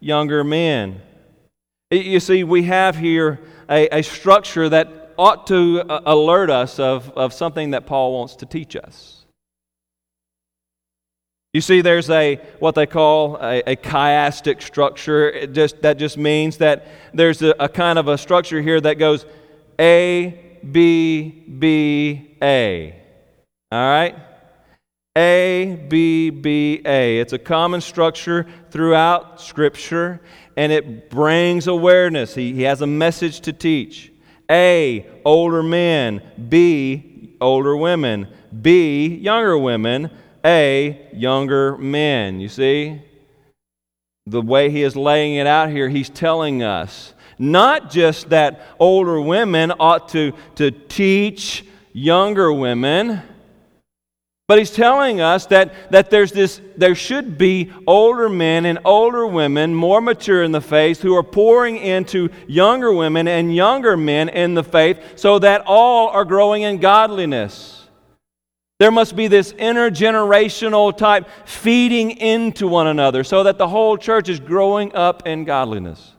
younger 0.01 0.45
men. 0.45 1.01
You 1.91 2.21
see, 2.21 2.45
we 2.45 2.65
have 2.65 2.97
here 2.97 3.41
a, 3.69 3.99
a 3.99 4.03
structure 4.03 4.69
that 4.69 5.15
ought 5.17 5.47
to 5.47 5.81
uh, 5.81 6.01
alert 6.05 6.51
us 6.51 6.79
of, 6.79 7.11
of 7.11 7.33
something 7.33 7.71
that 7.71 7.87
Paul 7.87 8.13
wants 8.13 8.37
to 8.37 8.47
teach 8.47 8.77
us. 8.77 9.25
You 11.55 11.63
see, 11.63 11.81
there's 11.81 12.11
a 12.11 12.37
what 12.59 12.75
they 12.75 12.87
call 12.87 13.37
a, 13.37 13.61
a 13.61 13.77
chiastic 13.77 14.61
structure. 14.61 15.47
Just, 15.47 15.81
that 15.83 15.97
just 15.97 16.19
means 16.19 16.59
that 16.59 16.87
there's 17.15 17.41
a, 17.41 17.55
a 17.59 17.69
kind 17.69 17.99
of 17.99 18.09
a 18.09 18.19
structure 18.19 18.61
here 18.61 18.81
that 18.81 18.95
goes 18.95 19.25
A, 19.81 20.59
B, 20.71 21.29
B, 21.59 22.37
A. 22.43 23.01
All 23.73 23.79
right? 23.79 24.17
A, 25.17 25.87
B, 25.89 26.29
B, 26.29 26.83
A. 26.85 27.19
It's 27.19 27.33
a 27.33 27.39
common 27.39 27.81
structure 27.81 28.47
throughout 28.71 29.41
Scripture, 29.41 30.21
and 30.57 30.71
it 30.71 31.09
brings 31.09 31.67
awareness. 31.67 32.35
He, 32.35 32.53
he 32.53 32.63
has 32.63 32.83
a 32.83 32.87
message 32.87 33.41
to 33.41 33.53
teach. 33.55 34.13
A, 34.51 35.07
older 35.25 35.63
men. 35.63 36.21
B, 36.49 37.35
older 37.41 37.77
women. 37.77 38.29
B, 38.61 39.07
younger 39.07 39.57
women. 39.57 40.11
A, 40.45 41.09
younger 41.15 41.79
men. 41.79 42.39
You 42.39 42.49
see? 42.49 43.01
The 44.27 44.43
way 44.43 44.71
he 44.71 44.83
is 44.83 44.97
laying 44.97 45.37
it 45.37 45.47
out 45.47 45.71
here, 45.71 45.89
he's 45.89 46.11
telling 46.11 46.63
us 46.63 47.15
not 47.39 47.91
just 47.91 48.31
that 48.31 48.61
older 48.79 49.21
women 49.21 49.73
ought 49.79 50.09
to, 50.11 50.33
to 50.57 50.71
teach 50.71 51.65
younger 51.93 52.53
women 52.53 53.23
but 54.49 54.59
he's 54.59 54.71
telling 54.71 55.21
us 55.21 55.47
that, 55.47 55.91
that 55.91 56.11
there's 56.11 56.31
this, 56.31 56.61
there 56.77 56.95
should 56.95 57.37
be 57.37 57.73
older 57.87 58.29
men 58.29 58.65
and 58.65 58.79
older 58.85 59.27
women, 59.27 59.75
more 59.75 60.01
mature 60.01 60.45
in 60.45 60.53
the 60.53 60.61
faith, 60.61 61.03
who 61.03 61.17
are 61.17 61.23
pouring 61.25 61.77
into 61.79 62.29
younger 62.47 62.93
women 62.93 63.27
and 63.27 63.55
younger 63.55 63.97
men 63.97 64.29
in 64.29 64.55
the 64.55 64.63
faith 64.63 65.01
so 65.17 65.41
that 65.41 65.65
all 65.67 66.09
are 66.09 66.25
growing 66.25 66.63
in 66.63 66.79
godliness. 66.79 67.89
There 68.79 68.93
must 68.93 69.17
be 69.17 69.27
this 69.27 69.53
intergenerational 69.55 70.97
type 70.97 71.27
feeding 71.45 72.13
into 72.13 72.69
one 72.69 72.87
another 72.87 73.25
so 73.25 73.43
that 73.43 73.59
the 73.59 73.69
whole 73.69 73.97
church 73.97 74.29
is 74.29 74.39
growing 74.39 74.95
up 74.95 75.27
in 75.27 75.45
godliness. 75.45 76.13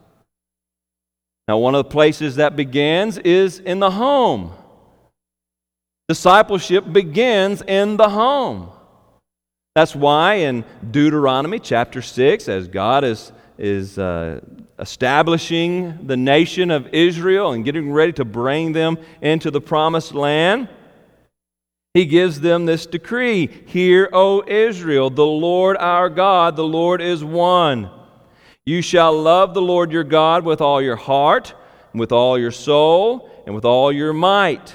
Now, 1.46 1.56
one 1.58 1.74
of 1.74 1.84
the 1.84 1.90
places 1.90 2.36
that 2.36 2.56
begins 2.56 3.16
is 3.16 3.58
in 3.58 3.78
the 3.78 3.92
home. 3.92 4.52
Discipleship 6.08 6.90
begins 6.90 7.60
in 7.60 7.98
the 7.98 8.08
home. 8.08 8.70
That's 9.74 9.94
why 9.94 10.34
in 10.34 10.64
Deuteronomy 10.90 11.58
chapter 11.58 12.00
6, 12.00 12.48
as 12.48 12.66
God 12.66 13.04
is, 13.04 13.30
is 13.58 13.98
uh, 13.98 14.40
establishing 14.78 16.06
the 16.06 16.16
nation 16.16 16.70
of 16.70 16.88
Israel 16.94 17.52
and 17.52 17.62
getting 17.62 17.92
ready 17.92 18.14
to 18.14 18.24
bring 18.24 18.72
them 18.72 18.96
into 19.20 19.50
the 19.50 19.60
promised 19.60 20.14
land, 20.14 20.70
he 21.92 22.06
gives 22.06 22.40
them 22.40 22.64
this 22.64 22.86
decree 22.86 23.46
Hear, 23.66 24.08
O 24.12 24.42
Israel, 24.46 25.10
the 25.10 25.26
Lord 25.26 25.76
our 25.76 26.08
God, 26.08 26.56
the 26.56 26.64
Lord 26.64 27.02
is 27.02 27.22
one. 27.22 27.90
You 28.64 28.80
shall 28.80 29.20
love 29.20 29.52
the 29.52 29.62
Lord 29.62 29.92
your 29.92 30.04
God 30.04 30.42
with 30.44 30.62
all 30.62 30.80
your 30.80 30.96
heart, 30.96 31.52
with 31.92 32.12
all 32.12 32.38
your 32.38 32.50
soul, 32.50 33.30
and 33.44 33.54
with 33.54 33.66
all 33.66 33.92
your 33.92 34.14
might. 34.14 34.74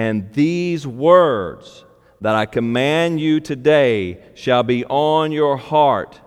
And 0.00 0.32
these 0.32 0.86
words 0.86 1.84
that 2.22 2.34
I 2.34 2.46
command 2.46 3.20
you 3.20 3.38
today 3.38 4.18
shall 4.34 4.62
be 4.62 4.82
on 4.86 5.30
your 5.30 5.58
heart. 5.58 6.18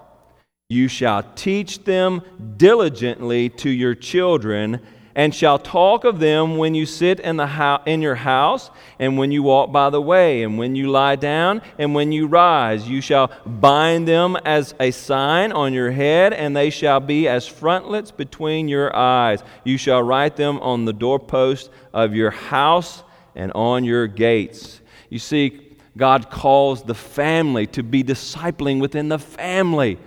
You 0.69 0.87
shall 0.87 1.23
teach 1.33 1.83
them 1.83 2.21
diligently 2.57 3.49
to 3.49 3.71
your 3.71 3.95
children 3.95 4.79
and 5.15 5.33
shall 5.33 5.57
talk 5.57 6.03
of 6.03 6.19
them 6.19 6.57
when 6.57 6.75
you 6.75 6.85
sit 6.85 7.19
in, 7.19 7.37
the 7.37 7.47
ho- 7.47 7.81
in 7.87 8.03
your 8.03 8.13
house, 8.13 8.69
and 8.99 9.17
when 9.17 9.31
you 9.31 9.41
walk 9.41 9.71
by 9.71 9.89
the 9.89 10.01
way, 10.01 10.43
and 10.43 10.59
when 10.59 10.75
you 10.75 10.91
lie 10.91 11.15
down, 11.15 11.59
and 11.79 11.95
when 11.95 12.11
you 12.11 12.27
rise. 12.27 12.87
You 12.87 13.01
shall 13.01 13.31
bind 13.43 14.07
them 14.07 14.37
as 14.45 14.75
a 14.79 14.91
sign 14.91 15.51
on 15.51 15.73
your 15.73 15.89
head, 15.89 16.31
and 16.31 16.55
they 16.55 16.69
shall 16.69 16.99
be 16.99 17.27
as 17.27 17.47
frontlets 17.47 18.11
between 18.11 18.67
your 18.67 18.95
eyes. 18.95 19.41
You 19.63 19.79
shall 19.79 20.03
write 20.03 20.35
them 20.35 20.59
on 20.59 20.85
the 20.85 20.93
doorpost 20.93 21.71
of 21.91 22.13
your 22.13 22.29
house 22.29 23.03
and 23.35 23.51
on 23.53 23.83
your 23.83 24.07
gates. 24.07 24.81
You 25.09 25.19
see, 25.19 25.77
God 25.95 26.29
calls 26.29 26.83
the 26.83 26.95
family 26.95 27.67
to 27.67 27.83
be 27.83 28.03
discipling 28.03 28.81
within 28.81 29.09
the 29.09 29.19
family. 29.19 29.99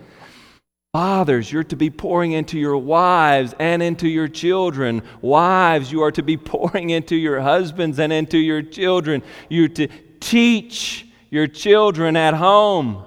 Fathers, 0.92 1.52
you're 1.52 1.62
to 1.64 1.76
be 1.76 1.90
pouring 1.90 2.32
into 2.32 2.58
your 2.58 2.78
wives 2.78 3.54
and 3.58 3.82
into 3.82 4.08
your 4.08 4.28
children. 4.28 5.02
Wives, 5.20 5.92
you 5.92 6.02
are 6.02 6.12
to 6.12 6.22
be 6.22 6.36
pouring 6.38 6.90
into 6.90 7.14
your 7.14 7.40
husbands 7.40 7.98
and 7.98 8.12
into 8.12 8.38
your 8.38 8.62
children. 8.62 9.22
You're 9.48 9.68
to 9.68 9.88
teach 10.20 11.06
your 11.30 11.46
children 11.46 12.16
at 12.16 12.34
home, 12.34 13.04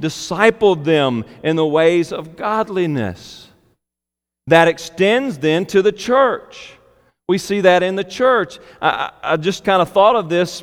disciple 0.00 0.76
them 0.76 1.24
in 1.42 1.56
the 1.56 1.66
ways 1.66 2.12
of 2.12 2.36
godliness. 2.36 3.48
That 4.46 4.68
extends 4.68 5.38
then 5.38 5.66
to 5.66 5.82
the 5.82 5.92
church. 5.92 6.78
We 7.28 7.38
see 7.38 7.62
that 7.62 7.82
in 7.82 7.96
the 7.96 8.04
church. 8.04 8.60
I, 8.80 9.10
I 9.20 9.36
just 9.36 9.64
kind 9.64 9.82
of 9.82 9.90
thought 9.90 10.14
of 10.14 10.28
this 10.28 10.62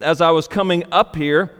as 0.00 0.20
I 0.20 0.30
was 0.30 0.46
coming 0.46 0.84
up 0.92 1.16
here, 1.16 1.50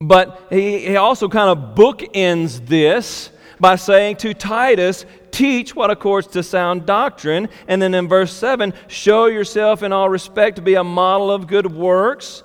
but 0.00 0.46
he, 0.50 0.78
he 0.78 0.96
also 0.96 1.28
kind 1.28 1.50
of 1.50 1.74
bookends 1.74 2.64
this 2.64 3.30
by 3.58 3.74
saying 3.74 4.16
to 4.18 4.34
Titus, 4.34 5.04
Teach 5.32 5.74
what 5.74 5.90
accords 5.90 6.28
to 6.28 6.44
sound 6.44 6.86
doctrine. 6.86 7.48
And 7.66 7.82
then 7.82 7.92
in 7.92 8.06
verse 8.06 8.32
7, 8.32 8.72
show 8.86 9.26
yourself 9.26 9.82
in 9.82 9.92
all 9.92 10.08
respect 10.08 10.54
to 10.56 10.62
be 10.62 10.74
a 10.74 10.84
model 10.84 11.32
of 11.32 11.48
good 11.48 11.66
works. 11.74 12.44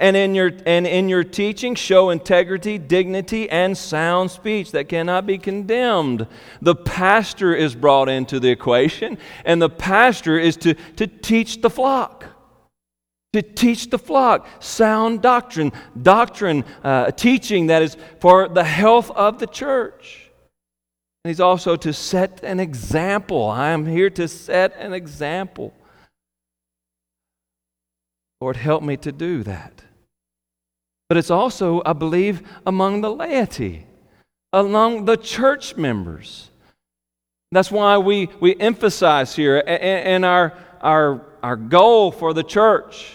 And 0.00 0.16
in 0.16 0.34
your, 0.34 0.50
and 0.66 0.86
in 0.86 1.08
your 1.08 1.22
teaching, 1.22 1.76
show 1.76 2.10
integrity, 2.10 2.78
dignity, 2.78 3.48
and 3.48 3.76
sound 3.76 4.30
speech 4.30 4.72
that 4.72 4.88
cannot 4.88 5.26
be 5.26 5.38
condemned. 5.38 6.26
The 6.60 6.74
pastor 6.74 7.54
is 7.54 7.74
brought 7.74 8.08
into 8.08 8.40
the 8.40 8.48
equation, 8.48 9.18
and 9.44 9.62
the 9.62 9.68
pastor 9.68 10.38
is 10.38 10.56
to, 10.58 10.74
to 10.96 11.06
teach 11.06 11.60
the 11.60 11.70
flock 11.70 12.24
to 13.32 13.42
teach 13.42 13.90
the 13.90 13.98
flock 13.98 14.48
sound 14.58 15.22
doctrine, 15.22 15.72
doctrine, 16.00 16.64
uh, 16.82 17.12
teaching 17.12 17.68
that 17.68 17.82
is 17.82 17.96
for 18.18 18.48
the 18.48 18.64
health 18.64 19.10
of 19.12 19.38
the 19.38 19.46
church. 19.46 20.30
And 21.24 21.30
he's 21.30 21.40
also 21.40 21.76
to 21.76 21.92
set 21.92 22.42
an 22.42 22.58
example. 22.58 23.48
I 23.48 23.68
am 23.70 23.86
here 23.86 24.10
to 24.10 24.26
set 24.26 24.74
an 24.76 24.92
example. 24.92 25.72
Lord, 28.40 28.56
help 28.56 28.82
me 28.82 28.96
to 28.96 29.12
do 29.12 29.42
that. 29.44 29.82
But 31.10 31.16
it's 31.16 31.30
also, 31.30 31.82
I 31.84 31.92
believe, 31.92 32.40
among 32.64 33.00
the 33.00 33.10
laity, 33.10 33.84
among 34.52 35.06
the 35.06 35.16
church 35.16 35.76
members. 35.76 36.50
That's 37.50 37.72
why 37.72 37.98
we, 37.98 38.28
we 38.38 38.54
emphasize 38.54 39.34
here, 39.34 39.60
and 39.66 40.24
our, 40.24 40.56
our, 40.80 41.26
our 41.42 41.56
goal 41.56 42.12
for 42.12 42.32
the 42.32 42.44
church 42.44 43.10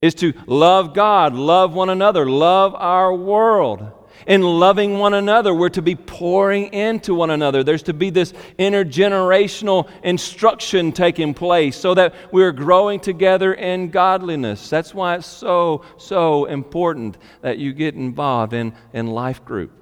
is 0.00 0.14
to 0.14 0.32
love 0.46 0.94
God, 0.94 1.34
love 1.34 1.74
one 1.74 1.90
another, 1.90 2.24
love 2.24 2.74
our 2.74 3.14
world. 3.14 3.92
In 4.28 4.42
loving 4.42 4.98
one 4.98 5.14
another, 5.14 5.54
we're 5.54 5.70
to 5.70 5.80
be 5.80 5.94
pouring 5.94 6.74
into 6.74 7.14
one 7.14 7.30
another. 7.30 7.64
There's 7.64 7.84
to 7.84 7.94
be 7.94 8.10
this 8.10 8.34
intergenerational 8.58 9.88
instruction 10.04 10.92
taking 10.92 11.32
place 11.32 11.78
so 11.78 11.94
that 11.94 12.14
we're 12.30 12.52
growing 12.52 13.00
together 13.00 13.54
in 13.54 13.88
godliness. 13.88 14.68
That's 14.68 14.92
why 14.92 15.16
it's 15.16 15.26
so, 15.26 15.82
so 15.96 16.44
important 16.44 17.16
that 17.40 17.56
you 17.56 17.72
get 17.72 17.94
involved 17.94 18.52
in, 18.52 18.74
in 18.92 19.06
life 19.06 19.46
group. 19.46 19.72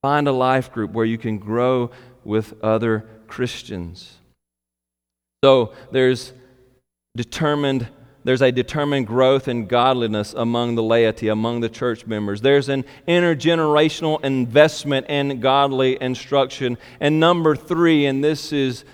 Find 0.00 0.26
a 0.26 0.32
life 0.32 0.72
group 0.72 0.92
where 0.92 1.04
you 1.04 1.18
can 1.18 1.36
grow 1.36 1.90
with 2.24 2.54
other 2.64 3.06
Christians. 3.26 4.16
So 5.44 5.74
there's 5.92 6.32
determined 7.14 7.88
there's 8.24 8.42
a 8.42 8.52
determined 8.52 9.06
growth 9.06 9.48
in 9.48 9.66
godliness 9.66 10.34
among 10.34 10.74
the 10.74 10.82
laity, 10.82 11.28
among 11.28 11.60
the 11.60 11.68
church 11.68 12.06
members. 12.06 12.40
There's 12.40 12.68
an 12.68 12.84
intergenerational 13.06 14.22
investment 14.24 15.06
in 15.08 15.40
godly 15.40 16.00
instruction. 16.00 16.78
And 17.00 17.20
number 17.20 17.56
three, 17.56 18.06
and 18.06 18.22
this 18.22 18.52
is, 18.52 18.84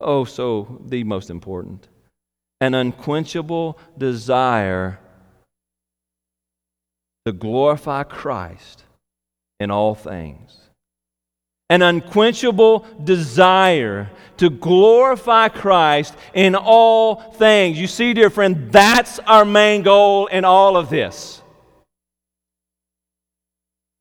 oh, 0.00 0.24
so 0.24 0.82
the 0.86 1.04
most 1.04 1.30
important 1.30 1.88
an 2.60 2.74
unquenchable 2.74 3.78
desire 3.98 4.98
to 7.26 7.32
glorify 7.32 8.02
Christ 8.02 8.84
in 9.60 9.70
all 9.70 9.94
things 9.94 10.65
an 11.68 11.82
unquenchable 11.82 12.86
desire 13.02 14.10
to 14.36 14.50
glorify 14.50 15.48
Christ 15.48 16.14
in 16.34 16.54
all 16.54 17.16
things. 17.32 17.78
You 17.78 17.86
see, 17.86 18.14
dear 18.14 18.30
friend, 18.30 18.70
that's 18.70 19.18
our 19.20 19.44
main 19.44 19.82
goal 19.82 20.26
in 20.26 20.44
all 20.44 20.76
of 20.76 20.90
this. 20.90 21.42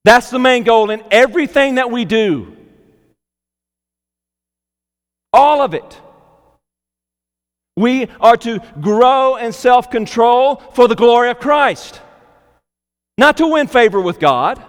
That's 0.04 0.30
the 0.30 0.40
main 0.40 0.64
goal 0.64 0.92
in 0.92 1.04
everything 1.10 1.76
that 1.76 1.90
we 1.90 2.06
do. 2.06 2.56
All 5.34 5.62
of 5.62 5.74
it. 5.74 6.02
We 7.78 8.08
are 8.22 8.38
to 8.38 8.60
grow 8.80 9.36
in 9.36 9.52
self 9.52 9.90
control 9.90 10.58
for 10.74 10.88
the 10.88 10.96
glory 10.96 11.30
of 11.30 11.40
Christ, 11.40 12.00
not 13.18 13.38
to 13.38 13.48
win 13.48 13.68
favor 13.68 14.00
with 14.00 14.20
God 14.20 14.64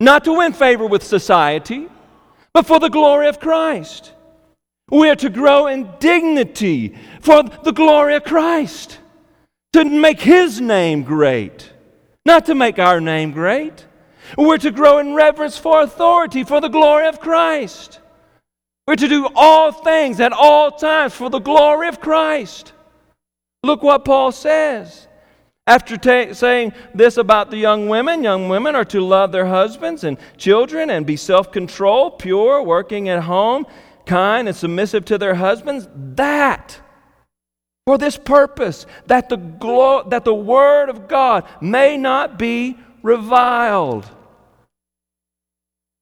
not 0.00 0.24
to 0.24 0.32
win 0.32 0.52
favor 0.52 0.86
with 0.86 1.02
society, 1.02 1.86
but 2.52 2.66
for 2.66 2.80
the 2.80 2.88
glory 2.88 3.28
of 3.28 3.38
Christ. 3.38 4.12
We 4.90 5.08
are 5.08 5.16
to 5.16 5.30
grow 5.30 5.68
in 5.68 5.88
dignity 6.00 6.96
for 7.20 7.42
the 7.42 7.72
glory 7.72 8.16
of 8.16 8.24
Christ, 8.24 8.98
to 9.74 9.84
make 9.84 10.20
His 10.20 10.60
name 10.60 11.04
great, 11.04 11.70
not 12.26 12.46
to 12.46 12.54
make 12.54 12.78
our 12.78 13.00
name 13.00 13.30
great. 13.30 13.86
We're 14.36 14.58
to 14.58 14.70
grow 14.70 14.98
in 14.98 15.14
reverence 15.14 15.58
for 15.58 15.82
authority 15.82 16.44
for 16.44 16.60
the 16.60 16.68
glory 16.68 17.06
of 17.06 17.20
Christ. 17.20 18.00
We're 18.86 18.96
to 18.96 19.08
do 19.08 19.28
all 19.36 19.70
things 19.70 20.18
at 20.18 20.32
all 20.32 20.72
times 20.72 21.14
for 21.14 21.30
the 21.30 21.38
glory 21.38 21.88
of 21.88 22.00
Christ. 22.00 22.72
Look 23.62 23.82
what 23.82 24.04
Paul 24.04 24.32
says. 24.32 25.06
After 25.66 25.96
ta- 25.96 26.32
saying 26.32 26.72
this 26.94 27.16
about 27.16 27.50
the 27.50 27.56
young 27.56 27.88
women, 27.88 28.24
young 28.24 28.48
women 28.48 28.74
are 28.74 28.84
to 28.86 29.00
love 29.00 29.30
their 29.32 29.46
husbands 29.46 30.04
and 30.04 30.18
children 30.36 30.90
and 30.90 31.06
be 31.06 31.16
self 31.16 31.52
controlled, 31.52 32.18
pure, 32.18 32.62
working 32.62 33.08
at 33.08 33.22
home, 33.22 33.66
kind, 34.06 34.48
and 34.48 34.56
submissive 34.56 35.04
to 35.06 35.18
their 35.18 35.34
husbands. 35.34 35.88
That, 35.94 36.80
for 37.86 37.98
this 37.98 38.16
purpose, 38.16 38.86
that 39.06 39.28
the, 39.28 39.36
glo- 39.36 40.08
that 40.08 40.24
the 40.24 40.34
word 40.34 40.88
of 40.88 41.08
God 41.08 41.46
may 41.60 41.96
not 41.96 42.38
be 42.38 42.76
reviled. 43.02 44.10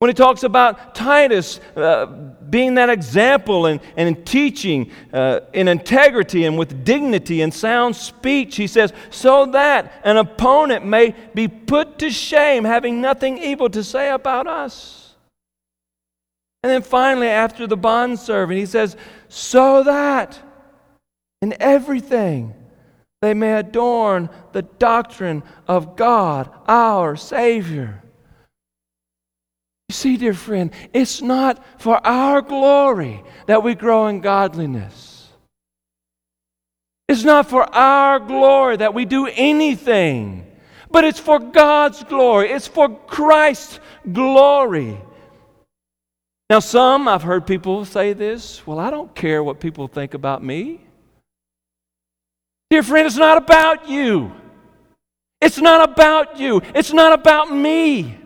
When 0.01 0.11
he 0.11 0.15
talks 0.15 0.45
about 0.45 0.95
Titus 0.95 1.59
uh, 1.75 2.07
being 2.07 2.75
that 2.75 2.89
example 2.89 3.67
and, 3.67 3.81
in 3.97 4.23
teaching 4.25 4.93
uh, 5.13 5.41
in 5.53 5.67
integrity 5.67 6.45
and 6.45 6.57
with 6.57 6.85
dignity 6.85 7.43
and 7.43 7.53
sound 7.53 7.97
speech, 7.97 8.55
he 8.55 8.69
says, 8.69 8.93
so 9.11 9.47
that 9.47 10.01
an 10.05 10.17
opponent 10.17 10.87
may 10.87 11.17
be 11.35 11.49
put 11.49 11.99
to 11.99 12.11
shame, 12.11 12.63
having 12.63 13.01
nothing 13.01 13.39
evil 13.39 13.69
to 13.71 13.83
say 13.83 14.11
about 14.11 14.47
us. 14.47 15.17
And 16.63 16.71
then 16.71 16.83
finally, 16.83 17.29
after 17.29 17.67
the 17.67 17.77
bondservant, 17.77 18.59
he 18.59 18.67
says, 18.67 18.97
So 19.29 19.83
that 19.83 20.41
in 21.43 21.57
everything 21.61 22.55
they 23.21 23.35
may 23.35 23.55
adorn 23.55 24.31
the 24.53 24.63
doctrine 24.63 25.43
of 25.67 25.97
God, 25.97 26.51
our 26.69 27.17
Savior. 27.17 28.03
You 29.89 29.95
see, 29.95 30.17
dear 30.19 30.35
friend, 30.35 30.71
it's 30.93 31.23
not 31.23 31.65
for 31.81 32.05
our 32.07 32.43
glory 32.43 33.23
that 33.47 33.63
we 33.63 33.75
grow 33.75 34.09
in 34.09 34.21
godliness. 34.21 35.29
It's 37.09 37.25
not 37.25 37.49
for 37.49 37.65
our 37.75 38.19
glory 38.19 38.77
that 38.77 38.93
we 38.93 39.07
do 39.07 39.27
anything, 39.33 40.47
but 40.91 41.05
it's 41.05 41.19
for 41.19 41.39
God's 41.39 42.05
glory. 42.05 42.51
It's 42.51 42.69
for 42.69 42.91
Christ's 43.07 43.81
glory. 44.13 45.01
Now, 46.51 46.61
some, 46.61 47.09
I've 47.09 47.23
heard 47.23 47.47
people 47.47 47.87
say 47.87 48.13
this 48.13 48.67
well, 48.67 48.79
I 48.79 48.91
don't 48.91 49.15
care 49.15 49.43
what 49.43 49.59
people 49.59 49.89
think 49.89 50.13
about 50.13 50.43
me. 50.43 50.81
Dear 52.69 52.83
friend, 52.83 53.07
it's 53.07 53.17
not 53.17 53.39
about 53.39 53.89
you. 53.89 54.33
It's 55.41 55.59
not 55.59 55.89
about 55.89 56.39
you. 56.39 56.61
It's 56.75 56.93
not 56.93 57.15
about 57.15 57.51
me. 57.51 58.19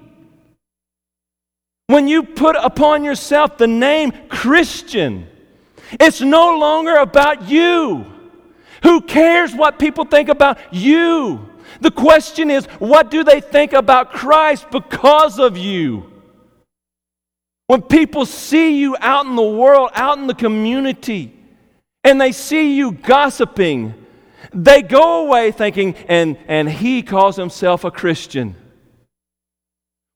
When 1.93 2.09
you 2.09 2.23
put 2.23 2.57
upon 2.57 3.05
yourself 3.05 3.59
the 3.59 3.67
name 3.67 4.13
Christian, 4.31 5.29
it's 6.01 6.23
no 6.23 6.59
longer 6.59 6.97
about 6.97 7.51
you. 7.51 8.07
Who 8.83 9.03
cares 9.03 9.55
what 9.55 9.79
people 9.79 10.07
think 10.07 10.31
about 10.31 10.57
you? 10.71 11.51
The 11.83 11.91
question 11.91 12.51
is, 12.51 12.65
what 12.79 13.11
do 13.11 13.25
they 13.25 13.43
think 13.43 13.75
about 13.75 14.11
Christ 14.11 14.71
because 14.71 15.39
of 15.39 15.59
you? 15.59 16.11
When 17.67 17.83
people 17.83 18.25
see 18.25 18.81
you 18.81 18.97
out 18.99 19.27
in 19.27 19.37
the 19.37 19.43
world, 19.43 19.91
out 19.93 20.17
in 20.17 20.27
the 20.27 20.35
community, 20.35 21.39
and 22.03 22.19
they 22.19 22.33
see 22.33 22.75
you 22.75 22.93
gossiping, 22.93 23.93
they 24.55 24.81
go 24.81 25.27
away 25.27 25.53
thinking, 25.53 25.95
and, 26.09 26.39
and 26.49 26.71
he 26.71 27.03
calls 27.03 27.37
himself 27.37 27.85
a 27.85 27.91
Christian. 27.91 28.57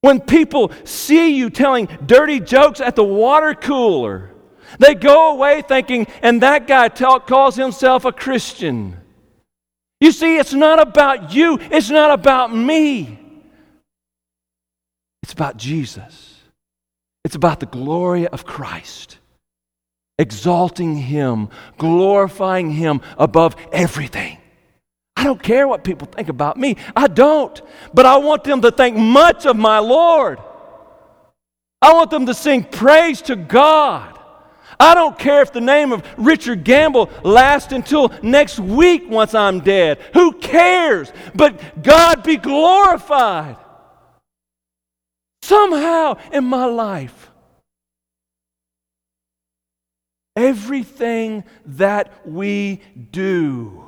When 0.00 0.20
people 0.20 0.72
see 0.84 1.36
you 1.36 1.50
telling 1.50 1.88
dirty 2.04 2.40
jokes 2.40 2.80
at 2.80 2.96
the 2.96 3.04
water 3.04 3.54
cooler, 3.54 4.30
they 4.78 4.94
go 4.94 5.32
away 5.32 5.62
thinking, 5.62 6.06
and 6.22 6.42
that 6.42 6.66
guy 6.66 6.88
tell, 6.88 7.20
calls 7.20 7.56
himself 7.56 8.04
a 8.04 8.12
Christian. 8.12 8.96
You 10.00 10.12
see, 10.12 10.36
it's 10.36 10.52
not 10.52 10.80
about 10.80 11.34
you, 11.34 11.58
it's 11.60 11.90
not 11.90 12.10
about 12.10 12.54
me. 12.54 13.18
It's 15.22 15.32
about 15.32 15.56
Jesus. 15.56 16.34
It's 17.24 17.34
about 17.34 17.58
the 17.58 17.66
glory 17.66 18.28
of 18.28 18.44
Christ, 18.44 19.18
exalting 20.16 20.94
Him, 20.96 21.48
glorifying 21.76 22.70
Him 22.70 23.00
above 23.18 23.56
everything. 23.72 24.38
I 25.16 25.24
don't 25.24 25.42
care 25.42 25.66
what 25.66 25.82
people 25.82 26.06
think 26.06 26.28
about 26.28 26.56
me. 26.56 26.76
I 26.94 27.06
don't. 27.06 27.60
But 27.94 28.06
I 28.06 28.18
want 28.18 28.44
them 28.44 28.60
to 28.62 28.70
think 28.70 28.96
much 28.96 29.46
of 29.46 29.56
my 29.56 29.78
Lord. 29.78 30.38
I 31.80 31.92
want 31.94 32.10
them 32.10 32.26
to 32.26 32.34
sing 32.34 32.64
praise 32.64 33.22
to 33.22 33.36
God. 33.36 34.18
I 34.78 34.94
don't 34.94 35.18
care 35.18 35.40
if 35.40 35.52
the 35.52 35.60
name 35.60 35.92
of 35.92 36.06
Richard 36.18 36.64
Gamble 36.64 37.10
lasts 37.22 37.72
until 37.72 38.12
next 38.22 38.58
week 38.58 39.08
once 39.08 39.34
I'm 39.34 39.60
dead. 39.60 40.00
Who 40.12 40.32
cares? 40.32 41.10
But 41.34 41.82
God 41.82 42.22
be 42.22 42.36
glorified 42.36 43.56
somehow 45.42 46.18
in 46.32 46.44
my 46.44 46.66
life. 46.66 47.30
Everything 50.34 51.44
that 51.64 52.26
we 52.26 52.82
do, 53.10 53.85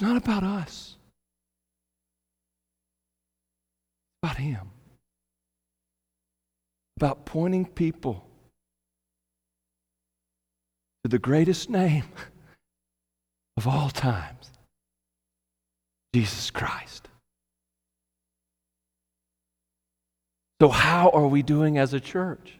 not 0.00 0.16
about 0.16 0.42
us, 0.42 0.96
about 4.22 4.36
Him. 4.36 4.70
About 6.98 7.26
pointing 7.26 7.66
people 7.66 8.26
to 11.04 11.10
the 11.10 11.18
greatest 11.18 11.68
name 11.68 12.04
of 13.58 13.68
all 13.68 13.90
times 13.90 14.50
Jesus 16.14 16.50
Christ. 16.50 17.08
So, 20.62 20.70
how 20.70 21.10
are 21.10 21.26
we 21.26 21.42
doing 21.42 21.76
as 21.76 21.92
a 21.92 22.00
church? 22.00 22.58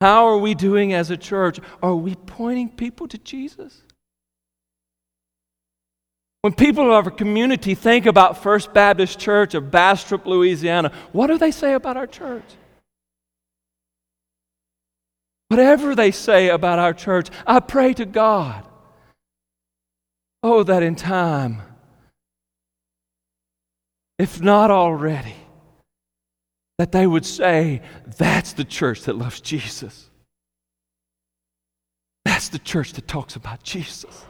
How 0.00 0.26
are 0.26 0.38
we 0.38 0.54
doing 0.54 0.92
as 0.92 1.12
a 1.12 1.16
church? 1.16 1.60
Are 1.80 1.94
we 1.94 2.16
pointing 2.16 2.68
people 2.68 3.06
to 3.06 3.18
Jesus? 3.18 3.82
When 6.46 6.52
people 6.52 6.96
of 6.96 7.06
our 7.06 7.10
community 7.10 7.74
think 7.74 8.06
about 8.06 8.40
First 8.40 8.72
Baptist 8.72 9.18
Church 9.18 9.54
of 9.54 9.72
Bastrop, 9.72 10.26
Louisiana, 10.26 10.92
what 11.10 11.26
do 11.26 11.38
they 11.38 11.50
say 11.50 11.72
about 11.72 11.96
our 11.96 12.06
church? 12.06 12.44
Whatever 15.48 15.96
they 15.96 16.12
say 16.12 16.50
about 16.50 16.78
our 16.78 16.94
church, 16.94 17.30
I 17.48 17.58
pray 17.58 17.94
to 17.94 18.04
God. 18.04 18.64
Oh, 20.44 20.62
that 20.62 20.84
in 20.84 20.94
time, 20.94 21.62
if 24.16 24.40
not 24.40 24.70
already, 24.70 25.34
that 26.78 26.92
they 26.92 27.08
would 27.08 27.26
say, 27.26 27.82
That's 28.18 28.52
the 28.52 28.64
church 28.64 29.02
that 29.06 29.18
loves 29.18 29.40
Jesus. 29.40 30.08
That's 32.24 32.50
the 32.50 32.60
church 32.60 32.92
that 32.92 33.08
talks 33.08 33.34
about 33.34 33.64
Jesus. 33.64 34.24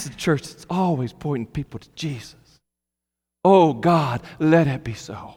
That's 0.00 0.08
the 0.08 0.16
church 0.16 0.48
that's 0.48 0.66
always 0.70 1.12
pointing 1.12 1.52
people 1.52 1.78
to 1.78 1.88
Jesus. 1.94 2.58
Oh 3.44 3.74
God, 3.74 4.22
let 4.38 4.66
it 4.66 4.82
be 4.82 4.94
so. 4.94 5.34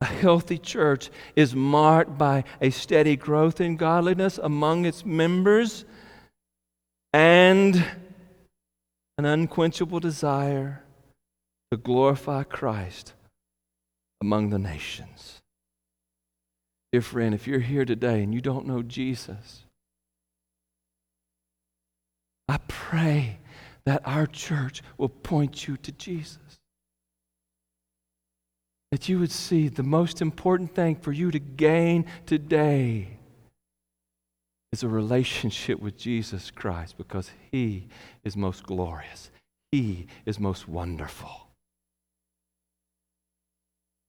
A 0.00 0.06
healthy 0.06 0.56
church 0.56 1.10
is 1.36 1.54
marked 1.54 2.16
by 2.16 2.44
a 2.62 2.70
steady 2.70 3.16
growth 3.16 3.60
in 3.60 3.76
godliness 3.76 4.38
among 4.38 4.86
its 4.86 5.04
members 5.04 5.84
and 7.12 7.84
an 9.18 9.26
unquenchable 9.26 10.00
desire 10.00 10.82
to 11.70 11.76
glorify 11.76 12.44
Christ 12.44 13.12
among 14.22 14.48
the 14.48 14.58
nations. 14.58 15.42
Dear 16.92 17.02
friend, 17.02 17.34
if 17.34 17.46
you're 17.46 17.60
here 17.60 17.84
today 17.84 18.22
and 18.22 18.32
you 18.32 18.40
don't 18.40 18.66
know 18.66 18.80
Jesus, 18.80 19.66
pray 22.90 23.38
that 23.84 24.02
our 24.04 24.26
church 24.26 24.82
will 24.98 25.08
point 25.08 25.68
you 25.68 25.76
to 25.76 25.92
Jesus. 25.92 26.38
That 28.90 29.08
you 29.08 29.20
would 29.20 29.30
see 29.30 29.68
the 29.68 29.84
most 29.84 30.20
important 30.20 30.74
thing 30.74 30.96
for 30.96 31.12
you 31.12 31.30
to 31.30 31.38
gain 31.38 32.06
today 32.26 33.06
is 34.72 34.82
a 34.82 34.88
relationship 34.88 35.80
with 35.80 35.96
Jesus 35.96 36.50
Christ 36.50 36.98
because 36.98 37.30
He 37.52 37.86
is 38.24 38.36
most 38.36 38.64
glorious, 38.64 39.30
He 39.70 40.08
is 40.26 40.40
most 40.40 40.68
wonderful. 40.68 41.46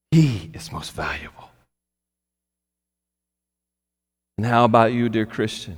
He 0.10 0.50
is 0.54 0.72
most 0.72 0.92
valuable. 0.92 1.52
And 4.38 4.46
how 4.46 4.66
about 4.66 4.92
you, 4.92 5.08
dear 5.08 5.28
Christian? 5.28 5.78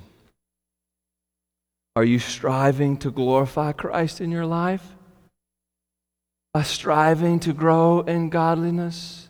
Are 1.96 2.04
you 2.04 2.20
striving 2.20 2.98
to 2.98 3.12
glorify 3.12 3.72
Christ 3.72 4.22
in 4.22 4.32
your 4.32 4.46
life? 4.46 4.84
By 6.54 6.64
striving 6.64 7.40
to 7.42 7.54
grow 7.54 8.02
in 8.02 8.30
godliness? 8.30 9.30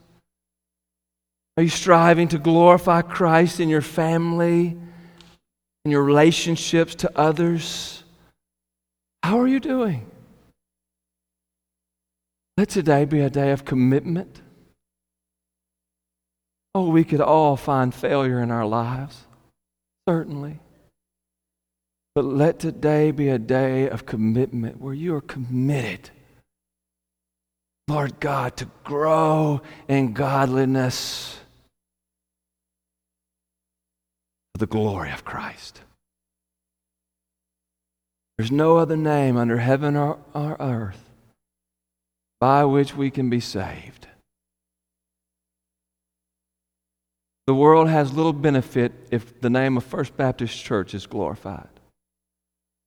Are 1.57 1.64
you 1.64 1.70
striving 1.70 2.28
to 2.30 2.39
glorify 2.39 3.01
Christ 3.01 3.59
in 3.59 3.70
your 3.70 3.82
family, 3.82 4.78
in 5.86 5.91
your 5.91 6.03
relationships 6.03 6.95
to 6.95 7.11
others? 7.18 8.03
How 9.22 9.39
are 9.39 9.47
you 9.47 9.59
doing? 9.59 10.09
Let 12.57 12.70
today 12.70 13.05
be 13.05 13.22
a 13.22 13.30
day 13.30 13.51
of 13.51 13.66
commitment 13.66 14.41
Oh, 16.76 16.89
we 16.89 17.03
could 17.03 17.22
all 17.22 17.55
find 17.55 17.93
failure 17.93 18.41
in 18.41 18.49
our 18.49 18.66
lives, 18.66 19.26
certainly. 20.09 20.59
But 22.16 22.26
let 22.26 22.59
today 22.59 23.11
be 23.11 23.30
a 23.30 23.39
day 23.39 23.89
of 23.89 24.05
commitment 24.05 24.80
where 24.80 24.93
you 24.93 25.16
are 25.16 25.22
committed, 25.22 26.11
Lord 27.88 28.20
God, 28.20 28.55
to 28.57 28.70
grow 28.84 29.61
in 29.88 30.14
godliness 30.14 31.39
for 34.53 34.59
the 34.59 34.68
glory 34.68 35.11
of 35.11 35.26
Christ. 35.26 35.82
There's 38.38 38.51
no 38.51 38.78
other 38.78 38.97
name 38.97 39.38
under 39.38 39.57
heaven 39.57 39.95
or, 39.95 40.20
or 40.34 40.57
earth 40.59 41.09
by 42.39 42.66
which 42.66 42.95
we 42.95 43.09
can 43.09 43.30
be 43.30 43.39
saved 43.39 44.07
The 47.45 47.53
world 47.53 47.89
has 47.89 48.14
little 48.14 48.34
benefit 48.34 48.93
if 49.11 49.41
the 49.41 49.49
name 49.49 49.76
of 49.76 49.84
First 49.84 50.16
Baptist 50.16 50.64
Church 50.64 50.93
is 50.93 51.05
glorified. 51.05 51.73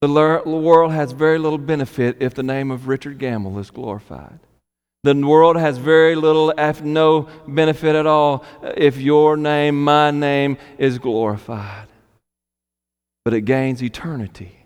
The 0.02 0.42
world 0.44 0.92
has 0.92 1.12
very 1.12 1.38
little 1.38 1.58
benefit 1.58 2.18
if 2.20 2.34
the 2.34 2.42
name 2.42 2.70
of 2.70 2.86
Richard 2.86 3.18
Gamble 3.18 3.58
is 3.58 3.70
glorified. 3.70 4.38
The 5.04 5.14
world 5.14 5.56
has 5.56 5.78
very 5.78 6.14
little, 6.16 6.52
if 6.58 6.82
no 6.82 7.28
benefit 7.46 7.94
at 7.94 8.06
all, 8.06 8.44
if 8.76 8.98
your 8.98 9.36
name, 9.36 9.82
my 9.84 10.10
name, 10.10 10.58
is 10.78 10.98
glorified. 10.98 11.86
But 13.24 13.34
it 13.34 13.42
gains 13.42 13.82
eternity. 13.82 14.58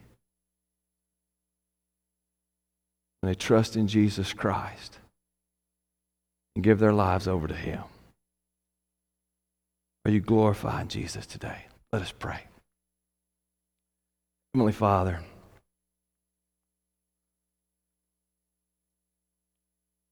And 3.22 3.30
they 3.30 3.34
trust 3.34 3.76
in 3.76 3.86
Jesus 3.86 4.32
Christ 4.32 4.98
and 6.56 6.64
give 6.64 6.78
their 6.78 6.92
lives 6.94 7.28
over 7.28 7.46
to 7.46 7.54
Him. 7.54 7.82
Are 10.06 10.10
you 10.10 10.20
glorifying 10.20 10.88
Jesus 10.88 11.26
today? 11.26 11.66
Let 11.92 12.02
us 12.02 12.12
pray. 12.18 12.44
Heavenly 14.52 14.72
Father, 14.72 15.20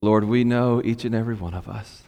Lord, 0.00 0.24
we 0.24 0.44
know 0.44 0.80
each 0.84 1.04
and 1.04 1.12
every 1.12 1.34
one 1.34 1.54
of 1.54 1.68
us, 1.68 2.04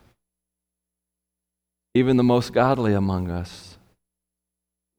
even 1.93 2.17
the 2.17 2.23
most 2.23 2.53
godly 2.53 2.95
among 2.95 3.33
us. 3.33 3.79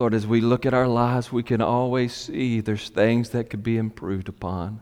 Lord, 0.02 0.14
as 0.14 0.28
we 0.28 0.42
look 0.42 0.66
at 0.66 0.74
our 0.74 0.90
lives, 0.90 1.32
we 1.32 1.42
can 1.42 1.62
always 1.62 2.14
see 2.14 2.60
there's 2.60 2.90
things 2.90 3.30
that 3.30 3.50
could 3.50 3.64
be 3.64 3.78
improved 3.78 4.28
upon. 4.28 4.82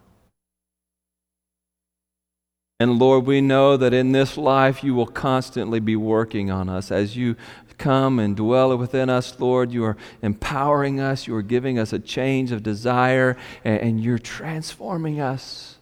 And 2.80 2.98
Lord, 2.98 3.26
we 3.26 3.42
know 3.42 3.76
that 3.76 3.94
in 3.94 4.14
this 4.14 4.38
life 4.38 4.84
you 4.84 4.96
will 4.96 5.08
constantly 5.08 5.82
be 5.82 5.98
working 5.98 6.50
on 6.50 6.70
us. 6.70 6.92
As 6.92 7.18
you 7.18 7.36
come 7.78 8.20
and 8.20 8.36
dwell 8.36 8.78
within 8.78 9.10
us, 9.10 9.40
Lord, 9.40 9.72
you 9.72 9.84
are 9.84 9.98
empowering 10.22 11.00
us, 11.00 11.28
you 11.28 11.36
are 11.36 11.42
giving 11.42 11.80
us 11.80 11.92
a 11.92 12.00
change 12.00 12.52
of 12.52 12.64
desire, 12.64 13.36
and, 13.64 14.00
you're 14.00 14.20
transforming 14.20 15.20
us. 15.20 15.78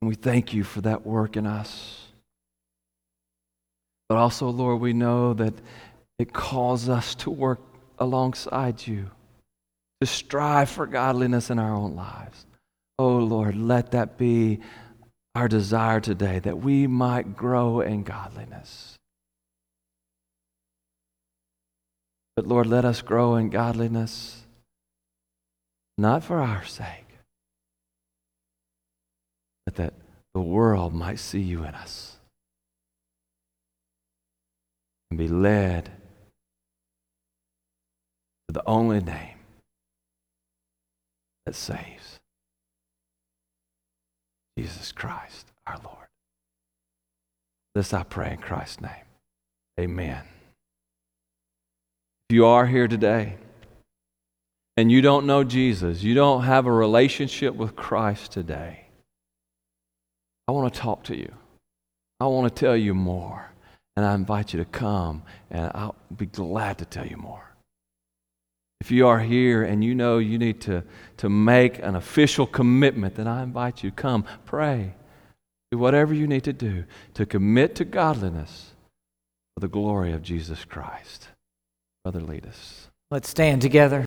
And 0.00 0.08
we 0.08 0.14
thank 0.14 0.52
you 0.52 0.64
for 0.64 0.80
that 0.82 1.06
work 1.06 1.36
in 1.36 1.46
us. 1.46 2.06
But 4.08 4.18
also, 4.18 4.48
Lord, 4.48 4.80
we 4.80 4.92
know 4.92 5.32
that 5.34 5.54
it 6.18 6.32
calls 6.32 6.88
us 6.88 7.14
to 7.16 7.30
work 7.30 7.60
alongside 7.98 8.86
you, 8.86 9.10
to 10.00 10.06
strive 10.06 10.68
for 10.68 10.86
godliness 10.86 11.50
in 11.50 11.58
our 11.58 11.74
own 11.74 11.94
lives. 11.94 12.44
Oh, 12.98 13.16
Lord, 13.18 13.56
let 13.56 13.92
that 13.92 14.18
be 14.18 14.60
our 15.34 15.48
desire 15.48 16.00
today, 16.00 16.38
that 16.40 16.58
we 16.58 16.86
might 16.86 17.34
grow 17.36 17.80
in 17.80 18.02
godliness. 18.02 18.96
But 22.36 22.46
Lord, 22.46 22.66
let 22.66 22.84
us 22.84 23.02
grow 23.02 23.36
in 23.36 23.50
godliness, 23.50 24.44
not 25.98 26.22
for 26.22 26.38
our 26.38 26.64
sake, 26.64 27.18
but 29.64 29.76
that 29.76 29.94
the 30.34 30.40
world 30.40 30.94
might 30.94 31.18
see 31.18 31.40
you 31.40 31.64
in 31.64 31.74
us 31.74 32.16
and 35.10 35.18
be 35.18 35.28
led 35.28 35.90
to 38.48 38.52
the 38.52 38.62
only 38.66 39.00
name 39.00 39.36
that 41.44 41.54
saves 41.54 42.11
Jesus 44.58 44.92
Christ, 44.92 45.46
our 45.66 45.78
Lord. 45.84 46.06
This 47.74 47.94
I 47.94 48.02
pray 48.02 48.32
in 48.32 48.38
Christ's 48.38 48.80
name. 48.80 48.90
Amen. 49.80 50.22
If 52.28 52.34
you 52.34 52.46
are 52.46 52.66
here 52.66 52.88
today 52.88 53.36
and 54.76 54.92
you 54.92 55.00
don't 55.00 55.26
know 55.26 55.44
Jesus, 55.44 56.02
you 56.02 56.14
don't 56.14 56.42
have 56.44 56.66
a 56.66 56.72
relationship 56.72 57.54
with 57.54 57.76
Christ 57.76 58.32
today, 58.32 58.86
I 60.48 60.52
want 60.52 60.72
to 60.72 60.80
talk 60.80 61.04
to 61.04 61.16
you. 61.16 61.32
I 62.20 62.26
want 62.26 62.54
to 62.54 62.60
tell 62.60 62.76
you 62.76 62.94
more. 62.94 63.50
And 63.96 64.06
I 64.06 64.14
invite 64.14 64.54
you 64.54 64.58
to 64.58 64.64
come, 64.64 65.22
and 65.50 65.70
I'll 65.74 65.96
be 66.16 66.24
glad 66.24 66.78
to 66.78 66.86
tell 66.86 67.06
you 67.06 67.18
more. 67.18 67.51
If 68.82 68.90
you 68.90 69.06
are 69.06 69.20
here 69.20 69.62
and 69.62 69.84
you 69.84 69.94
know 69.94 70.18
you 70.18 70.38
need 70.38 70.60
to, 70.62 70.82
to 71.18 71.28
make 71.28 71.78
an 71.78 71.94
official 71.94 72.48
commitment, 72.48 73.14
then 73.14 73.28
I 73.28 73.44
invite 73.44 73.84
you 73.84 73.92
come, 73.92 74.24
pray, 74.44 74.96
do 75.70 75.78
whatever 75.78 76.12
you 76.12 76.26
need 76.26 76.42
to 76.42 76.52
do 76.52 76.82
to 77.14 77.24
commit 77.24 77.76
to 77.76 77.84
godliness 77.84 78.72
for 79.54 79.60
the 79.60 79.68
glory 79.68 80.12
of 80.12 80.20
Jesus 80.24 80.64
Christ. 80.64 81.28
Brother, 82.02 82.20
lead 82.22 82.44
us. 82.44 82.88
Let's 83.12 83.28
stand 83.28 83.62
together. 83.62 84.00